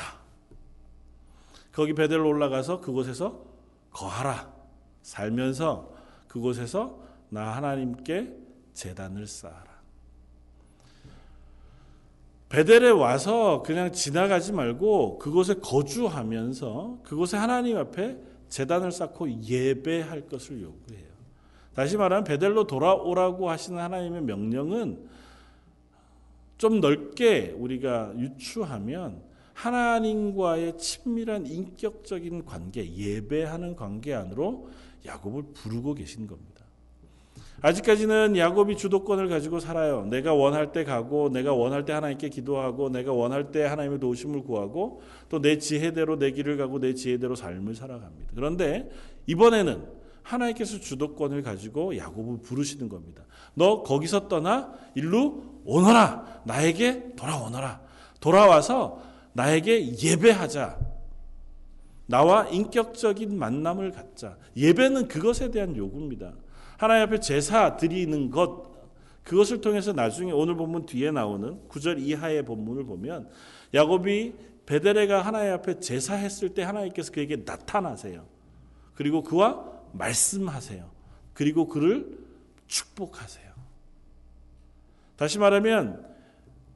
거기 1.72 1.92
베델로 1.92 2.28
올라가서 2.28 2.80
그곳에서 2.80 3.44
거하라. 3.90 4.54
살면서 5.02 5.92
그곳에서 6.28 7.05
나 7.28 7.56
하나님께 7.56 8.32
재단을 8.72 9.26
쌓아라. 9.26 9.76
베델에 12.48 12.90
와서 12.90 13.62
그냥 13.64 13.92
지나가지 13.92 14.52
말고 14.52 15.18
그곳에 15.18 15.54
거주하면서 15.54 17.00
그곳에 17.02 17.36
하나님 17.36 17.76
앞에 17.76 18.18
재단을 18.48 18.92
쌓고 18.92 19.42
예배할 19.42 20.28
것을 20.28 20.62
요구해요. 20.62 21.06
다시 21.74 21.96
말하면 21.96 22.24
베델로 22.24 22.66
돌아오라고 22.66 23.50
하시는 23.50 23.78
하나님의 23.78 24.22
명령은 24.22 25.08
좀 26.56 26.80
넓게 26.80 27.54
우리가 27.58 28.14
유추하면 28.16 29.22
하나님과의 29.52 30.78
친밀한 30.78 31.46
인격적인 31.46 32.44
관계, 32.44 32.90
예배하는 32.90 33.74
관계 33.74 34.14
안으로 34.14 34.70
야곱을 35.04 35.42
부르고 35.54 35.94
계신 35.94 36.26
겁니다. 36.26 36.55
아직까지는 37.62 38.36
야곱이 38.36 38.76
주도권을 38.76 39.28
가지고 39.28 39.60
살아요. 39.60 40.04
내가 40.06 40.34
원할 40.34 40.72
때 40.72 40.84
가고, 40.84 41.30
내가 41.30 41.54
원할 41.54 41.84
때 41.84 41.92
하나님께 41.92 42.28
기도하고, 42.28 42.90
내가 42.90 43.12
원할 43.12 43.50
때 43.50 43.64
하나님의 43.64 43.98
도우심을 43.98 44.42
구하고, 44.42 45.00
또 45.28 45.40
내 45.40 45.58
지혜대로 45.58 46.18
내 46.18 46.32
길을 46.32 46.56
가고, 46.58 46.78
내 46.80 46.94
지혜대로 46.94 47.34
삶을 47.34 47.74
살아갑니다. 47.74 48.32
그런데 48.34 48.90
이번에는 49.26 49.84
하나님께서 50.22 50.80
주도권을 50.80 51.42
가지고 51.42 51.96
야곱을 51.96 52.38
부르시는 52.42 52.88
겁니다. 52.88 53.22
너 53.54 53.82
거기서 53.82 54.28
떠나 54.28 54.74
일로 54.94 55.42
오너라. 55.64 56.42
나에게 56.44 57.14
돌아오너라. 57.16 57.80
돌아와서 58.20 59.00
나에게 59.34 59.96
예배하자. 60.02 60.78
나와 62.06 62.48
인격적인 62.48 63.38
만남을 63.38 63.92
갖자. 63.92 64.36
예배는 64.56 65.08
그것에 65.08 65.50
대한 65.50 65.76
요구입니다. 65.76 66.32
하나님 66.76 67.04
앞에 67.04 67.20
제사 67.20 67.76
드리는 67.76 68.30
것 68.30 68.66
그것을 69.24 69.60
통해서 69.60 69.92
나중에 69.92 70.30
오늘 70.30 70.54
본문 70.54 70.86
뒤에 70.86 71.10
나오는 71.10 71.60
9절 71.68 72.00
이하의 72.00 72.44
본문을 72.44 72.84
보면 72.84 73.28
야곱이 73.74 74.34
베델레가 74.66 75.22
하나님 75.22 75.52
앞에 75.54 75.80
제사했을 75.80 76.50
때 76.50 76.62
하나님께서 76.62 77.12
그에게 77.12 77.36
나타나세요. 77.44 78.26
그리고 78.94 79.22
그와 79.22 79.64
말씀하세요. 79.92 80.88
그리고 81.34 81.66
그를 81.66 82.18
축복하세요. 82.66 83.46
다시 85.16 85.38
말하면 85.38 86.06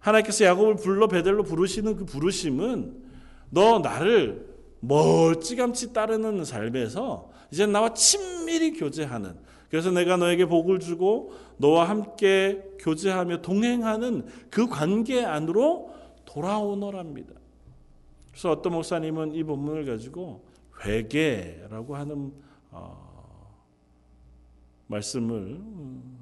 하나님께서 0.01 0.45
야곱을 0.45 0.77
불러 0.77 1.09
베델로 1.09 1.45
부르시는 1.45 1.97
그 1.97 2.05
부르심은 2.05 3.03
너 3.51 3.81
나를 3.81 4.49
멀찌감치 4.81 5.93
따르는 5.93 6.45
삶에서 6.45 7.30
이제 7.53 7.67
나와 7.67 7.93
친밀히 7.95 8.73
교제하는 8.73 9.37
그래서 9.71 9.91
내가 9.91 10.17
너에게 10.17 10.47
복을 10.47 10.81
주고 10.81 11.33
너와 11.59 11.89
함께 11.89 12.63
교제하며 12.81 13.43
동행하는 13.43 14.27
그 14.51 14.67
관계 14.67 15.25
안으로 15.25 15.95
돌아오너랍니다. 16.25 17.35
그래서 18.31 18.51
어떤 18.51 18.73
목사님은 18.73 19.35
이 19.35 19.45
본문을 19.45 19.87
가지고 19.87 20.45
회개라고 20.85 21.97
하는 21.97 22.33
어, 22.71 23.55
말씀을 24.89 25.37
음, 25.37 26.19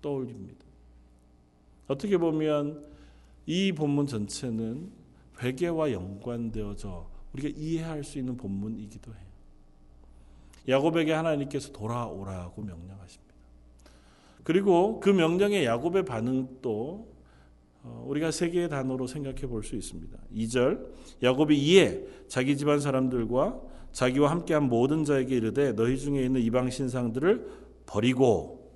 떠올립니다. 0.00 0.64
어떻게 1.88 2.16
보면 2.16 2.86
이 3.46 3.72
본문 3.72 4.06
전체는 4.06 4.90
회개와 5.42 5.92
연관되어져 5.92 7.08
우리가 7.32 7.48
이해할 7.56 8.04
수 8.04 8.18
있는 8.18 8.36
본문이기도 8.36 9.12
해요. 9.12 9.27
야곱에게 10.68 11.12
하나님께서 11.12 11.72
돌아오라고 11.72 12.62
명령하십니다. 12.62 13.34
그리고 14.44 15.00
그 15.00 15.08
명령에 15.10 15.64
야곱의 15.64 16.04
반응도 16.04 17.08
어, 17.82 18.04
우리가 18.06 18.30
세 18.30 18.50
개의 18.50 18.68
단어로 18.68 19.06
생각해 19.06 19.46
볼 19.46 19.62
수 19.62 19.76
있습니다. 19.76 20.18
2절 20.34 20.86
야곱이 21.22 21.58
이에 21.58 22.04
자기 22.28 22.56
집안 22.56 22.80
사람들과 22.80 23.60
자기와 23.92 24.30
함께한 24.30 24.68
모든 24.68 25.04
자에게 25.04 25.36
이르되 25.36 25.72
너희 25.72 25.96
중에 25.98 26.22
있는 26.24 26.40
이방 26.42 26.70
신상들을 26.70 27.48
버리고 27.86 28.70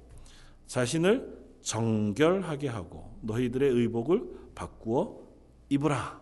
자신을 0.66 1.42
정결하게 1.60 2.68
하고 2.68 3.16
너희들의 3.20 3.68
의복을 3.70 4.22
바꾸어 4.54 5.20
입으라. 5.68 6.21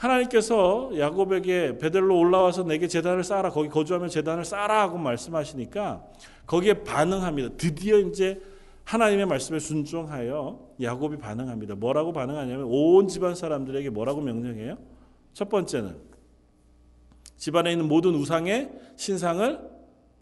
하나님께서 0.00 0.92
야곱에게 0.98 1.76
베델로 1.76 2.18
올라와서 2.18 2.64
내게 2.64 2.88
재단을 2.88 3.22
쌓아라. 3.22 3.50
거기 3.50 3.68
거주하면 3.68 4.08
재단을 4.08 4.46
쌓아라 4.46 4.80
하고 4.80 4.96
말씀하시니까 4.96 6.04
거기에 6.46 6.82
반응합니다. 6.84 7.56
드디어 7.58 7.98
이제 7.98 8.40
하나님의 8.84 9.26
말씀에 9.26 9.58
순종하여 9.58 10.58
야곱이 10.80 11.18
반응합니다. 11.18 11.74
뭐라고 11.74 12.12
반응하냐면 12.12 12.64
온 12.64 13.08
집안 13.08 13.34
사람들에게 13.34 13.90
뭐라고 13.90 14.22
명령해요? 14.22 14.78
첫 15.34 15.50
번째는 15.50 15.96
집안에 17.36 17.72
있는 17.72 17.86
모든 17.86 18.14
우상의 18.14 18.70
신상을 18.96 19.60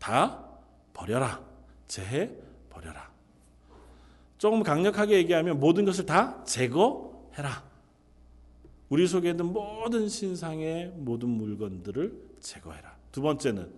다 0.00 0.44
버려라. 0.92 1.40
제해 1.86 2.30
버려라. 2.68 3.08
조금 4.38 4.64
강력하게 4.64 5.16
얘기하면 5.18 5.60
모든 5.60 5.84
것을 5.84 6.04
다 6.04 6.42
제거해라. 6.44 7.68
우리 8.88 9.06
속에 9.06 9.30
있는 9.30 9.52
모든 9.52 10.08
신상의 10.08 10.92
모든 10.96 11.28
물건들을 11.28 12.28
제거해라. 12.40 12.96
두 13.12 13.20
번째는 13.20 13.70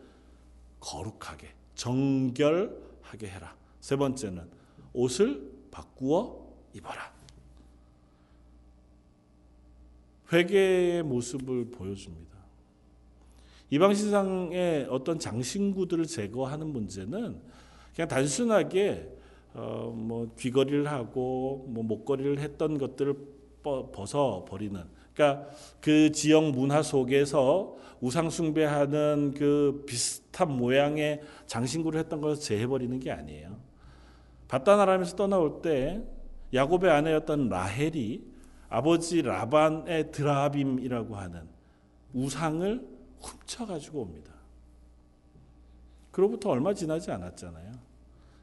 거룩하게, 0.79 1.49
정결하게 1.75 3.27
해라. 3.27 3.57
세 3.81 3.97
번째는 3.97 4.49
옷을 4.93 5.51
바꾸어 5.71 6.47
입어라. 6.75 7.13
회개의 10.33 11.03
모습을 11.03 11.71
보여줍니다. 11.71 12.31
이방 13.71 13.95
신상의 13.95 14.87
어떤 14.91 15.19
장신구들을 15.19 16.07
제거하는 16.07 16.69
문제는 16.69 17.41
그냥 17.95 18.09
단순하게 18.09 19.17
어, 19.55 19.93
뭐 19.95 20.33
귀걸이를 20.39 20.87
하고 20.87 21.67
뭐 21.69 21.83
목걸이를 21.83 22.39
했던 22.39 22.79
것들을 22.79 23.15
벗어 23.63 24.45
버리는 24.49 24.81
그러니까 25.21 25.47
그 25.83 26.11
지역 26.13 26.51
문화 26.51 26.83
속에서 26.83 27.77
우상 28.01 28.31
숭배하는 28.31 29.35
그 29.37 29.85
비슷한 29.87 30.57
모양의 30.57 31.21
장신구를 31.47 32.01
했던 32.01 32.23
것을 32.23 32.43
제해 32.43 32.67
버리는 32.67 32.99
게 32.99 33.11
아니에요. 33.11 33.59
바다나람에서 34.49 35.17
떠나올 35.17 35.61
때 35.61 36.03
야곱의 36.55 36.91
아내였던 36.91 37.51
라헬이 37.51 38.25
아버지 38.71 39.21
라반의 39.21 40.11
드라빔이라고 40.11 41.15
하는 41.17 41.43
우상을 42.15 42.89
훔쳐 43.21 43.67
가지고 43.67 44.01
옵니다. 44.01 44.33
그로부터 46.11 46.49
얼마 46.49 46.73
지나지 46.73 47.11
않았잖아요. 47.11 47.73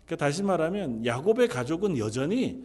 그러니까 0.06 0.26
다시 0.26 0.44
말하면 0.44 1.06
야곱의 1.06 1.48
가족은 1.48 1.98
여전히 1.98 2.63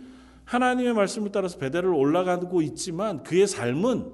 하나님의 0.52 0.92
말씀을 0.92 1.32
따라서 1.32 1.56
베델을 1.56 1.88
올라가고 1.88 2.60
있지만 2.60 3.22
그의 3.22 3.46
삶은 3.46 4.12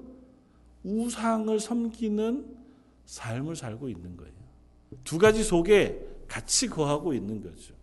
우상을 0.84 1.58
섬기는 1.58 2.56
삶을 3.06 3.56
살고 3.56 3.88
있는 3.88 4.16
거예요. 4.16 4.32
두 5.02 5.18
가지 5.18 5.42
속에 5.42 6.06
같이 6.28 6.68
거하고 6.68 7.12
있는 7.12 7.42
거죠. 7.42 7.74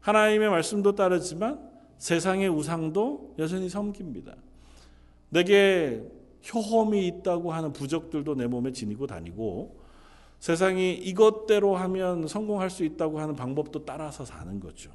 하나님의 0.00 0.50
말씀도 0.50 0.96
따르지만 0.96 1.70
세상의 1.98 2.48
우상도 2.48 3.36
여전히 3.38 3.68
섬깁니다. 3.68 4.34
내게 5.28 6.02
효험이 6.52 7.06
있다고 7.06 7.52
하는 7.52 7.72
부적들도 7.72 8.34
내 8.34 8.48
몸에 8.48 8.72
지니고 8.72 9.06
다니고 9.06 9.78
세상이 10.40 10.94
이것대로 10.94 11.76
하면 11.76 12.26
성공할 12.26 12.68
수 12.68 12.84
있다고 12.84 13.20
하는 13.20 13.36
방법도 13.36 13.84
따라서 13.84 14.24
사는 14.24 14.58
거죠. 14.58 14.90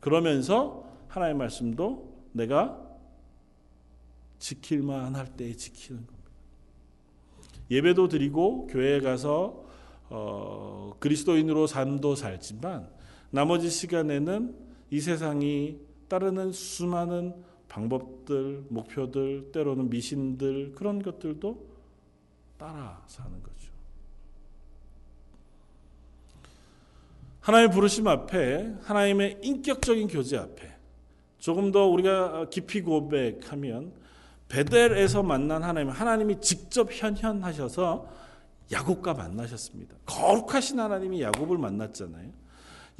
그러면서 0.00 0.84
하나의 1.08 1.34
말씀도 1.34 2.10
내가 2.32 2.80
지킬만 4.38 5.14
할 5.14 5.36
때에 5.36 5.54
지키는 5.54 6.06
겁니다. 6.06 6.30
예배도 7.70 8.08
드리고 8.08 8.66
교회에 8.66 9.00
가서 9.00 9.64
어, 10.08 10.94
그리스도인으로 10.98 11.66
삶도 11.66 12.16
살지만 12.16 12.90
나머지 13.30 13.70
시간에는 13.70 14.56
이 14.90 15.00
세상이 15.00 15.78
따르는 16.08 16.50
수많은 16.50 17.34
방법들, 17.68 18.64
목표들, 18.68 19.52
때로는 19.52 19.88
미신들 19.90 20.72
그런 20.74 21.00
것들도 21.00 21.70
따라 22.58 23.04
사는 23.06 23.40
거죠. 23.42 23.59
하나님의 27.40 27.74
부르심 27.74 28.06
앞에 28.06 28.74
하나님의 28.82 29.38
인격적인 29.42 30.08
교제 30.08 30.36
앞에 30.36 30.70
조금 31.38 31.72
더 31.72 31.86
우리가 31.86 32.48
깊이 32.50 32.82
고백하면 32.82 33.92
베델에서 34.48 35.22
만난 35.22 35.62
하나님 35.62 35.88
하나님이 35.90 36.40
직접 36.40 36.88
현현하셔서 36.90 38.08
야곱과 38.72 39.14
만나셨습니다. 39.14 39.96
거룩하신 40.06 40.78
하나님이 40.78 41.22
야곱을 41.22 41.56
만났잖아요. 41.58 42.30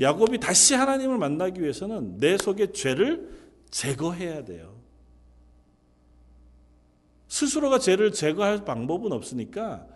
야곱이 0.00 0.40
다시 0.40 0.74
하나님을 0.74 1.18
만나기 1.18 1.60
위해서는 1.60 2.18
내 2.18 2.38
속의 2.38 2.72
죄를 2.72 3.28
제거해야 3.70 4.44
돼요. 4.44 4.80
스스로가 7.28 7.78
죄를 7.78 8.12
제거할 8.12 8.64
방법은 8.64 9.12
없으니까 9.12 9.86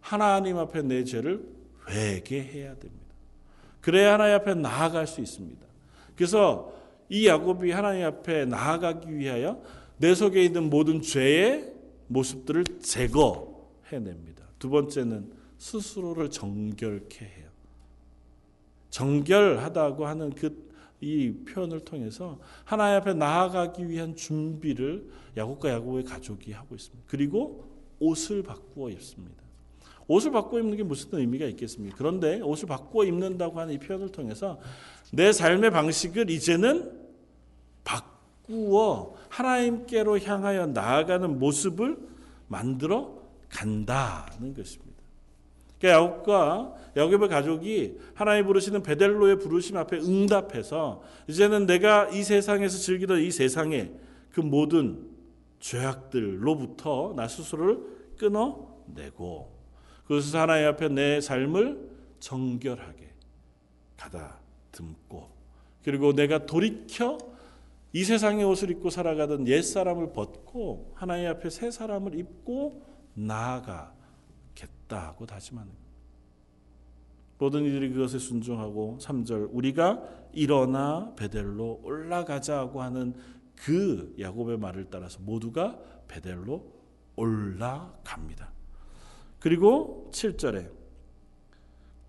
하나님 0.00 0.56
앞에 0.56 0.82
내 0.82 1.04
죄를 1.04 1.44
회개해야 1.88 2.76
됩니다. 2.76 3.07
그래야 3.80 4.14
하나님 4.14 4.34
앞에 4.36 4.54
나아갈 4.54 5.06
수 5.06 5.20
있습니다. 5.20 5.66
그래서 6.16 6.72
이 7.08 7.26
야곱이 7.26 7.70
하나님 7.70 8.04
앞에 8.04 8.44
나아가기 8.44 9.16
위하여 9.16 9.62
내 9.98 10.14
속에 10.14 10.44
있는 10.44 10.68
모든 10.68 11.00
죄의 11.00 11.72
모습들을 12.08 12.64
제거해냅니다. 12.80 14.44
두 14.58 14.68
번째는 14.70 15.32
스스로를 15.58 16.30
정결케 16.30 17.24
해요. 17.24 17.48
정결하다고 18.90 20.06
하는 20.06 20.30
그 20.30 20.68
이 21.00 21.32
표현을 21.48 21.80
통해서 21.80 22.40
하나님 22.64 23.00
앞에 23.00 23.14
나아가기 23.14 23.88
위한 23.88 24.16
준비를 24.16 25.08
야곱과 25.36 25.70
야곱의 25.70 26.04
가족이 26.04 26.52
하고 26.52 26.74
있습니다. 26.74 27.04
그리고 27.06 27.64
옷을 28.00 28.42
바꾸어 28.42 28.90
입습니다. 28.90 29.44
옷을 30.08 30.32
바꿔 30.32 30.58
입는 30.58 30.76
게 30.76 30.82
무슨 30.82 31.10
의미가 31.12 31.46
있겠습니까? 31.46 31.94
그런데 31.96 32.40
옷을 32.40 32.66
바꿔 32.66 33.04
입는다고 33.04 33.60
하는 33.60 33.74
이 33.74 33.78
표현을 33.78 34.10
통해서 34.10 34.58
내 35.12 35.32
삶의 35.32 35.70
방식을 35.70 36.30
이제는 36.30 36.90
바꾸어 37.84 39.14
하나님께로 39.28 40.18
향하여 40.18 40.66
나아가는 40.66 41.38
모습을 41.38 41.98
만들어 42.48 43.18
간다는 43.50 44.54
것입니다. 44.54 44.88
그러니까 45.78 46.02
야곱과 46.02 46.74
야곱의 46.96 47.28
가족이 47.28 47.98
하나님 48.14 48.46
부르시는 48.46 48.82
베델로의 48.82 49.38
부르심 49.38 49.76
앞에 49.76 49.98
응답해서 49.98 51.02
이제는 51.28 51.66
내가 51.66 52.08
이 52.08 52.22
세상에서 52.22 52.78
즐기던 52.78 53.20
이 53.20 53.30
세상의 53.30 53.92
그 54.32 54.40
모든 54.40 55.06
죄악들로부터 55.60 57.12
나 57.14 57.28
스스로를 57.28 57.80
끊어내고 58.16 59.57
그것을 60.08 60.40
하나님 60.40 60.68
앞에 60.68 60.88
내 60.88 61.20
삶을 61.20 61.90
정결하게 62.18 63.12
가다듬고 63.98 65.28
그리고 65.84 66.14
내가 66.14 66.46
돌이켜 66.46 67.18
이 67.92 68.04
세상의 68.04 68.44
옷을 68.44 68.70
입고 68.70 68.90
살아가던 68.90 69.46
옛 69.48 69.62
사람을 69.62 70.12
벗고 70.12 70.92
하나님 70.94 71.28
앞에 71.28 71.50
새 71.50 71.70
사람을 71.70 72.18
입고 72.18 72.82
나아가겠다고 73.14 73.96
다짐하는. 75.26 75.72
모든 77.38 77.64
이들이 77.64 77.90
그것에 77.92 78.18
순종하고 78.18 78.98
3절 79.00 79.50
우리가 79.52 80.02
일어나 80.32 81.14
베델로 81.16 81.80
올라가자고 81.84 82.82
하는 82.82 83.14
그 83.54 84.14
야곱의 84.18 84.58
말을 84.58 84.88
따라서 84.90 85.20
모두가 85.20 85.78
베델로 86.08 86.64
올라갑니다. 87.16 88.57
그리고 89.40 90.10
7절에 90.12 90.70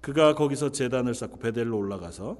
그가 0.01 0.33
거기서 0.33 0.71
제단을 0.71 1.13
쌓고 1.13 1.37
베델로 1.37 1.77
올라가서 1.77 2.37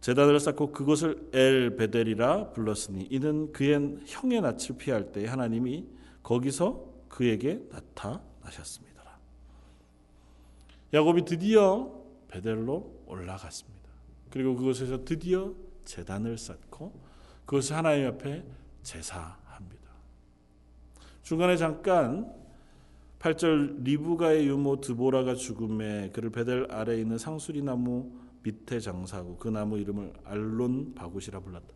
제단을 0.00 0.40
쌓고 0.40 0.72
그곳을 0.72 1.30
엘 1.32 1.76
베델이라 1.76 2.50
불렀으니 2.50 3.06
이는 3.10 3.52
그의 3.52 3.98
형의 4.06 4.40
낯을 4.40 4.76
피할 4.78 5.12
때 5.12 5.26
하나님이 5.26 5.86
거기서 6.22 6.84
그에게 7.08 7.60
나타나셨습니다. 7.70 8.92
야곱이 10.92 11.24
드디어 11.24 11.92
베델로 12.28 13.04
올라갔습니다. 13.06 13.90
그리고 14.30 14.56
그곳에서 14.56 15.04
드디어 15.04 15.54
제단을 15.84 16.38
쌓고 16.38 16.92
그것을 17.46 17.76
하나님 17.76 18.08
앞에 18.08 18.44
제사합니다. 18.82 19.82
중간에 21.22 21.56
잠깐 21.56 22.41
8절 23.22 23.84
리브가의 23.84 24.48
유모 24.48 24.80
드보라가 24.80 25.36
죽음에 25.36 26.10
그를 26.12 26.30
베델 26.30 26.66
아래에 26.68 27.00
있는 27.00 27.18
상수리 27.18 27.62
나무 27.62 28.10
밑에 28.42 28.80
장사하고 28.80 29.36
그 29.36 29.46
나무 29.46 29.78
이름을 29.78 30.12
알론 30.24 30.92
바굿이라 30.96 31.38
불렀다. 31.38 31.68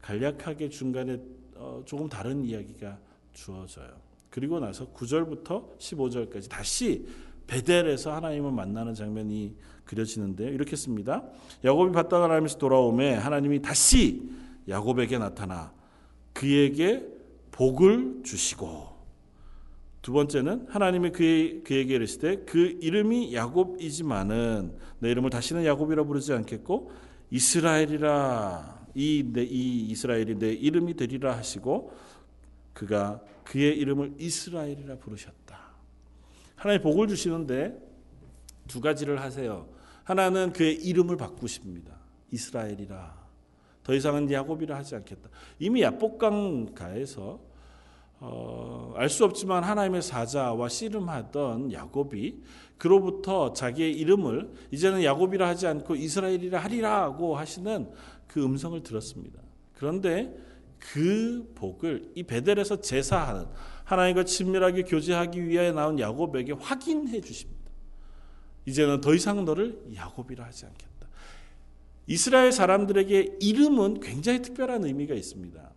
간략하게 0.00 0.68
중간에 0.68 1.18
어, 1.56 1.82
조금 1.84 2.08
다른 2.08 2.44
이야기가 2.44 2.96
주어져요. 3.32 3.90
그리고 4.30 4.60
나서 4.60 4.86
9절부터 4.92 5.76
15절까지 5.78 6.48
다시 6.48 7.08
베델에서 7.48 8.14
하나님을 8.14 8.52
만나는 8.52 8.94
장면이 8.94 9.56
그려지는데요. 9.84 10.50
이렇게 10.50 10.76
씁니다. 10.76 11.24
야곱이 11.64 11.90
바다가 11.90 12.24
하나님에서 12.24 12.56
돌아오매 12.58 13.14
하나님이 13.14 13.62
다시 13.62 14.30
야곱에게 14.68 15.18
나타나 15.18 15.72
그에게 16.32 17.04
복을 17.50 18.20
주시고 18.22 18.93
두 20.04 20.12
번째는 20.12 20.66
하나님이 20.68 21.12
그의, 21.12 21.64
그에게 21.64 21.94
이르시되 21.94 22.44
그 22.44 22.78
이름이 22.82 23.34
야곱이지만은 23.34 24.76
내 24.98 25.10
이름을 25.10 25.30
다시는 25.30 25.64
야곱이라 25.64 26.04
부르지 26.04 26.34
않겠고 26.34 26.92
이스라엘이라 27.30 28.88
이, 28.96 29.24
내, 29.32 29.42
이 29.42 29.86
이스라엘이 29.88 30.38
내 30.38 30.52
이름이 30.52 30.92
되리라 30.96 31.34
하시고 31.34 31.94
그가 32.74 33.22
그의 33.44 33.78
이름을 33.78 34.16
이스라엘이라 34.18 34.96
부르셨다. 34.98 35.58
하나님 36.54 36.82
복을 36.82 37.08
주시는데 37.08 37.74
두 38.68 38.82
가지를 38.82 39.22
하세요. 39.22 39.66
하나는 40.04 40.52
그의 40.52 40.74
이름을 40.84 41.16
바꾸십니다. 41.16 41.96
이스라엘이라. 42.30 43.24
더 43.82 43.94
이상은 43.94 44.30
야곱이라 44.30 44.76
하지 44.76 44.96
않겠다. 44.96 45.30
이미 45.58 45.80
야복강가에서 45.80 47.53
어, 48.20 48.92
알 48.96 49.08
수 49.08 49.24
없지만 49.24 49.64
하나님의 49.64 50.02
사자와 50.02 50.68
씨름하던 50.68 51.72
야곱이 51.72 52.42
그로부터 52.78 53.52
자기의 53.52 53.92
이름을 53.92 54.52
이제는 54.70 55.04
야곱이라 55.04 55.46
하지 55.46 55.66
않고 55.66 55.94
이스라엘이라 55.94 56.58
하리라고 56.60 57.36
하시는 57.36 57.90
그 58.26 58.44
음성을 58.44 58.82
들었습니다. 58.82 59.40
그런데 59.74 60.34
그 60.78 61.50
복을 61.54 62.12
이 62.14 62.22
베델에서 62.22 62.80
제사하는 62.80 63.46
하나님과 63.84 64.24
친밀하게 64.24 64.82
교제하기 64.82 65.46
위하여 65.46 65.72
나온 65.72 65.98
야곱에게 65.98 66.52
확인해 66.52 67.20
주십니다. 67.20 67.70
이제는 68.66 69.00
더 69.00 69.14
이상 69.14 69.44
너를 69.44 69.78
야곱이라 69.94 70.44
하지 70.44 70.66
않겠다. 70.66 71.08
이스라엘 72.06 72.52
사람들에게 72.52 73.36
이름은 73.40 74.00
굉장히 74.00 74.42
특별한 74.42 74.84
의미가 74.84 75.14
있습니다. 75.14 75.70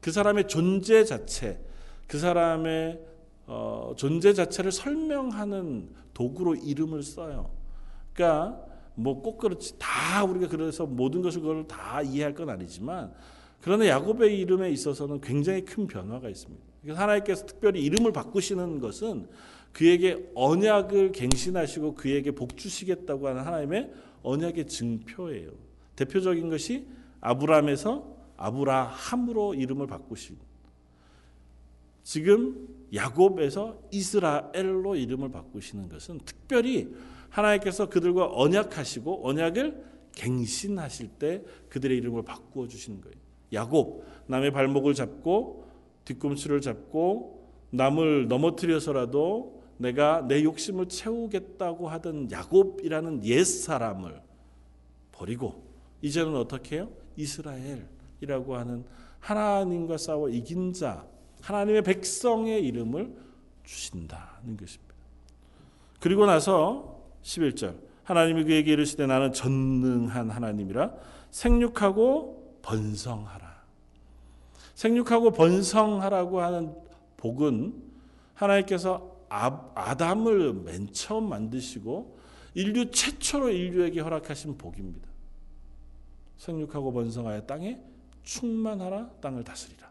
그 0.00 0.12
사람의 0.12 0.48
존재 0.48 1.04
자체, 1.04 1.60
그 2.10 2.18
사람의 2.18 3.00
어, 3.46 3.92
존재 3.96 4.34
자체를 4.34 4.72
설명하는 4.72 5.90
도구로 6.12 6.56
이름을 6.56 7.04
써요. 7.04 7.52
그러니까 8.12 8.60
뭐 8.96 9.22
꼭 9.22 9.38
그렇지 9.38 9.78
다 9.78 10.24
우리가 10.24 10.48
그래서 10.48 10.86
모든 10.86 11.22
것을 11.22 11.40
그걸 11.40 11.68
다 11.68 12.02
이해할 12.02 12.34
건 12.34 12.50
아니지만 12.50 13.14
그러나 13.60 13.86
야곱의 13.86 14.40
이름에 14.40 14.70
있어서는 14.72 15.20
굉장히 15.20 15.64
큰 15.64 15.86
변화가 15.86 16.28
있습니다. 16.28 16.60
하나님께서 16.88 17.46
특별히 17.46 17.80
이름을 17.84 18.12
바꾸시는 18.12 18.80
것은 18.80 19.28
그에게 19.72 20.32
언약을 20.34 21.12
갱신하시고 21.12 21.94
그에게 21.94 22.32
복 22.32 22.56
주시겠다고 22.56 23.28
하는 23.28 23.42
하나님의 23.42 23.92
언약의 24.24 24.66
증표예요. 24.66 25.52
대표적인 25.94 26.50
것이 26.50 26.88
아브라함에서 27.20 28.16
아브라함으로 28.36 29.54
이름을 29.54 29.86
바꾸신 29.86 30.49
지금 32.02 32.68
야곱에서 32.92 33.78
이스라엘로 33.90 34.96
이름을 34.96 35.30
바꾸시는 35.30 35.88
것은 35.88 36.20
특별히 36.24 36.94
하나님께서 37.28 37.88
그들과 37.88 38.30
언약하시고 38.32 39.26
언약을 39.26 39.84
갱신하실 40.12 41.08
때 41.18 41.42
그들의 41.68 41.96
이름을 41.98 42.24
바꾸어 42.24 42.66
주시는 42.66 43.00
거예요. 43.00 43.16
야곱 43.52 44.04
남의 44.26 44.52
발목을 44.52 44.94
잡고 44.94 45.66
뒤꿈치를 46.04 46.60
잡고 46.60 47.40
남을 47.70 48.28
넘어뜨려서라도 48.28 49.60
내가 49.78 50.26
내 50.26 50.42
욕심을 50.42 50.88
채우겠다고 50.88 51.88
하던 51.88 52.30
야곱이라는 52.30 53.24
옛 53.24 53.44
사람을 53.44 54.20
버리고 55.12 55.64
이제는 56.02 56.36
어떻게 56.36 56.76
해요? 56.76 56.90
이스라엘이라고 57.16 58.56
하는 58.56 58.84
하나님과 59.20 59.96
싸워 59.96 60.28
이긴 60.28 60.72
자, 60.72 61.06
하나님의 61.42 61.82
백성의 61.82 62.64
이름을 62.66 63.14
주신다는 63.64 64.56
것입니다. 64.56 64.94
그리고 66.00 66.26
나서 66.26 67.00
11절 67.22 67.76
하나님이 68.04 68.44
그에게 68.44 68.72
이르시되 68.72 69.06
나는 69.06 69.32
전능한 69.32 70.30
하나님이라 70.30 70.92
생육하고 71.30 72.58
번성하라. 72.62 73.60
생육하고 74.74 75.32
번성하라고 75.32 76.40
하는 76.40 76.74
복은 77.16 77.74
하나님께서 78.34 79.16
아담을 79.28 80.54
맨 80.54 80.92
처음 80.92 81.28
만드시고 81.28 82.18
인류 82.54 82.90
최초로 82.90 83.50
인류에게 83.50 84.00
허락하신 84.00 84.58
복입니다. 84.58 85.08
생육하고 86.38 86.92
번성하여 86.92 87.42
땅에 87.46 87.80
충만하라 88.24 89.10
땅을 89.20 89.44
다스리라. 89.44 89.89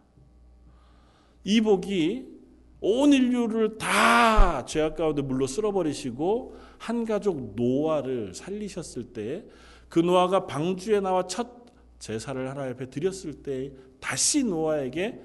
이 1.43 1.61
복이 1.61 2.39
온 2.81 3.13
인류를 3.13 3.77
다 3.77 4.65
죄악 4.65 4.95
가운데 4.95 5.21
물로 5.21 5.47
쓸어버리시고 5.47 6.55
한 6.77 7.05
가족 7.05 7.55
노아를 7.55 8.33
살리셨을 8.33 9.13
때 9.13 9.45
그 9.89 9.99
노아가 9.99 10.45
방주에 10.45 10.99
나와 10.99 11.25
첫 11.27 11.49
제사를 11.97 12.49
하나님 12.49 12.73
앞에 12.73 12.89
드렸을 12.89 13.41
때 13.43 13.71
다시 13.99 14.43
노아에게 14.43 15.21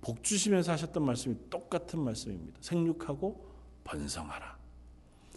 복 0.00 0.22
주시면서 0.22 0.72
하셨던 0.72 1.04
말씀이 1.04 1.34
똑같은 1.50 1.98
말씀입니다. 1.98 2.58
생육하고 2.60 3.44
번성하라. 3.82 4.56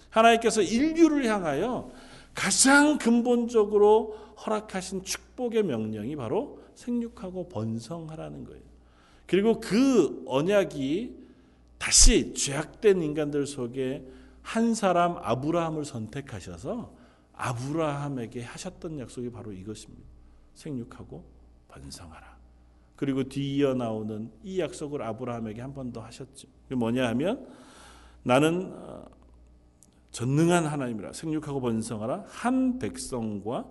하나님께서 0.10 0.62
인류를 0.62 1.26
향하여 1.26 1.92
가장 2.34 2.98
근본적으로 2.98 4.16
허락하신 4.46 5.04
축복의 5.04 5.64
명령이 5.64 6.16
바로 6.16 6.62
생육하고 6.76 7.50
번성하라는 7.50 8.46
거예요. 8.46 8.67
그리고 9.28 9.60
그 9.60 10.24
언약이 10.26 11.16
다시 11.78 12.34
죄악된 12.34 13.02
인간들 13.02 13.46
속에 13.46 14.04
한 14.42 14.74
사람 14.74 15.18
아브라함을 15.18 15.86
선택하셔서 15.86 16.96
아브라함에게 17.34 18.42
하셨던 18.44 19.00
약속이 19.00 19.30
바로 19.32 19.52
이것입니다. 19.52 20.04
생육하고 20.56 21.24
번성하라. 21.68 22.38
그리고 22.96 23.24
뒤이어 23.26 23.76
나오는 23.76 24.32
이 24.44 24.60
약속을 24.60 25.02
아브라함에게 25.04 25.62
한 25.62 25.74
번 25.74 25.92
더 25.92 26.02
하셨죠. 26.02 26.48
뭐냐 26.70 27.08
하면 27.10 27.48
나는 28.24 28.72
어, 28.74 29.06
전능한 30.12 30.66
하나님이라 30.66 31.14
생육하고 31.14 31.62
번성하라 31.62 32.24
한 32.28 32.80
백성과 32.80 33.66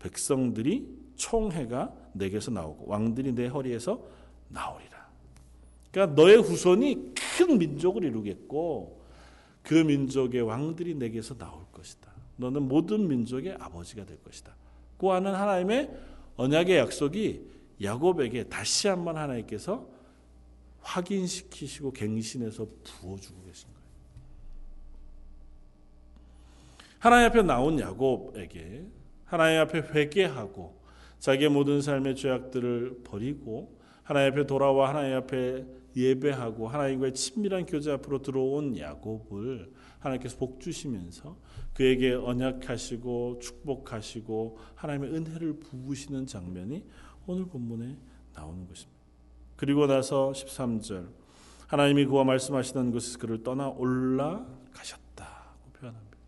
백성들이 0.00 0.88
총회가 1.16 1.94
내게서 2.14 2.50
나오고 2.50 2.86
왕들이 2.88 3.32
내 3.32 3.46
허리에서 3.46 4.02
나오리라. 4.48 4.93
그러니까 5.94 6.20
너의 6.20 6.38
후손이 6.38 7.14
큰 7.14 7.56
민족을 7.56 8.02
이루겠고 8.02 9.00
그 9.62 9.74
민족의 9.74 10.42
왕들이 10.42 10.96
내게서 10.96 11.38
나올 11.38 11.64
것이다. 11.70 12.12
너는 12.36 12.62
모든 12.62 13.06
민족의 13.06 13.56
아버지가 13.60 14.04
될 14.04 14.20
것이다. 14.24 14.56
그 14.98 15.06
하는 15.06 15.32
하나님의 15.32 15.88
언약의 16.36 16.78
약속이 16.78 17.48
야곱에게 17.80 18.48
다시 18.48 18.88
한 18.88 19.04
번 19.04 19.16
하나님께서 19.16 19.86
확인시키시고 20.80 21.92
갱신해서 21.92 22.66
부어주고 22.82 23.44
계신 23.44 23.68
거예요. 23.68 23.84
하나님 26.98 27.28
앞에 27.28 27.42
나온 27.42 27.78
야곱에게 27.78 28.84
하나님 29.26 29.60
앞에 29.60 29.78
회개하고 29.78 30.76
자기의 31.20 31.50
모든 31.50 31.80
삶의 31.80 32.16
죄악들을 32.16 33.02
버리고 33.04 33.78
하나님 34.02 34.32
앞에 34.32 34.46
돌아와 34.46 34.88
하나님 34.88 35.16
앞에 35.18 35.83
예배하고 35.96 36.68
하나님과의 36.68 37.14
친밀한 37.14 37.66
교제 37.66 37.92
앞으로 37.92 38.22
들어온 38.22 38.76
야곱을 38.76 39.72
하나님께서 39.98 40.36
복 40.36 40.60
주시면서 40.60 41.36
그에게 41.72 42.12
언약하시고 42.12 43.38
축복하시고 43.40 44.58
하나님의 44.74 45.14
은혜를 45.14 45.60
부으시는 45.60 46.26
장면이 46.26 46.84
오늘 47.26 47.46
본문에 47.46 47.96
나오는 48.34 48.66
것입니다. 48.66 49.00
그리고 49.56 49.86
나서 49.86 50.32
13절 50.32 51.08
하나님이 51.66 52.06
그와 52.06 52.24
말씀하시던 52.24 52.92
곳에서 52.92 53.18
그를 53.18 53.42
떠나 53.42 53.68
올라가셨다고 53.68 55.70
표현합니다. 55.72 56.18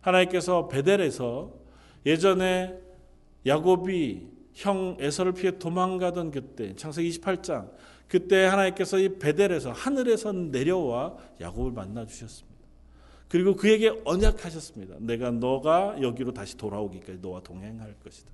하나님께서 0.00 0.68
베델에서 0.68 1.52
예전에 2.06 2.78
야곱이 3.44 4.37
형 4.58 4.96
에서를 4.98 5.34
피해 5.34 5.56
도망가던 5.56 6.32
그때 6.32 6.74
창세기 6.74 7.20
28장 7.20 7.70
그때 8.08 8.44
하나님께서 8.44 8.98
이 8.98 9.18
베델에서 9.18 9.70
하늘에서 9.70 10.32
내려와 10.32 11.16
야곱을 11.40 11.70
만나 11.70 12.04
주셨습니다. 12.04 12.58
그리고 13.28 13.54
그에게 13.54 13.92
언약하셨습니다. 14.04 14.96
내가 14.98 15.30
너가 15.30 16.02
여기로 16.02 16.32
다시 16.32 16.56
돌아오기까지 16.56 17.20
너와 17.20 17.40
동행할 17.42 17.94
것이다. 18.02 18.32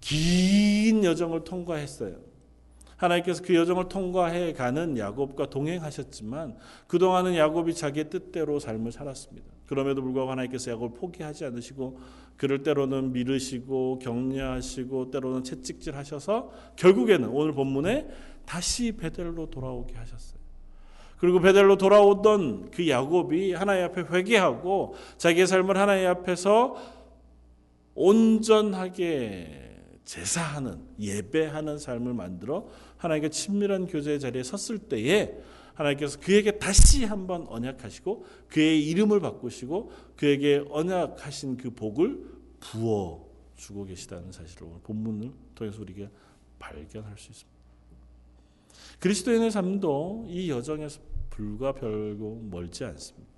긴 0.00 1.04
여정을 1.04 1.44
통과했어요. 1.44 2.16
하나님께서 2.96 3.42
그 3.42 3.54
여정을 3.54 3.88
통과해 3.88 4.54
가는 4.54 4.96
야곱과 4.96 5.50
동행하셨지만 5.50 6.56
그동안은 6.86 7.36
야곱이 7.36 7.74
자기의 7.74 8.08
뜻대로 8.08 8.58
삶을 8.58 8.92
살았습니다. 8.92 9.53
그럼에도 9.66 10.02
불구하고 10.02 10.30
하나님께서 10.30 10.72
야곱을 10.72 10.94
포기하지 10.98 11.44
않으시고 11.46 11.98
그를 12.36 12.62
때로는 12.62 13.12
미르시고 13.12 13.98
격려하시고 14.00 15.10
때로는 15.10 15.44
채찍질하셔서 15.44 16.50
결국에는 16.76 17.28
오늘 17.28 17.52
본문에 17.52 18.08
다시 18.44 18.92
베델로 18.92 19.50
돌아오게 19.50 19.94
하셨어요. 19.94 20.44
그리고 21.18 21.40
베델로 21.40 21.78
돌아오던 21.78 22.70
그 22.70 22.88
야곱이 22.88 23.54
하나님 23.54 23.84
앞에 23.84 24.02
회개하고 24.10 24.94
자기의 25.16 25.46
삶을 25.46 25.76
하나님 25.76 26.08
앞에서 26.08 26.76
온전하게 27.94 29.62
제사하는 30.04 30.80
예배하는 31.00 31.78
삶을 31.78 32.12
만들어 32.12 32.68
하나님과 32.98 33.30
친밀한 33.30 33.86
교제의 33.86 34.20
자리에 34.20 34.42
섰을 34.42 34.78
때에 34.80 35.34
하나님께서 35.74 36.18
그에게 36.20 36.58
다시 36.58 37.04
한번 37.04 37.46
언약하시고 37.48 38.24
그의 38.48 38.86
이름을 38.88 39.20
바꾸시고 39.20 39.90
그에게 40.16 40.64
언약하신 40.70 41.56
그 41.56 41.70
복을 41.70 42.24
부어 42.60 43.26
주고 43.56 43.84
계시다는 43.84 44.32
사실을 44.32 44.68
오늘 44.68 44.80
본문을 44.82 45.32
통해서 45.54 45.80
우리가 45.80 46.08
발견할 46.58 47.18
수 47.18 47.30
있습니다. 47.30 47.54
그리스도인의 49.00 49.50
삶도 49.50 50.26
이 50.28 50.50
여정에서 50.50 51.00
불과 51.30 51.72
별고 51.72 52.40
멀지 52.50 52.84
않습니다. 52.84 53.34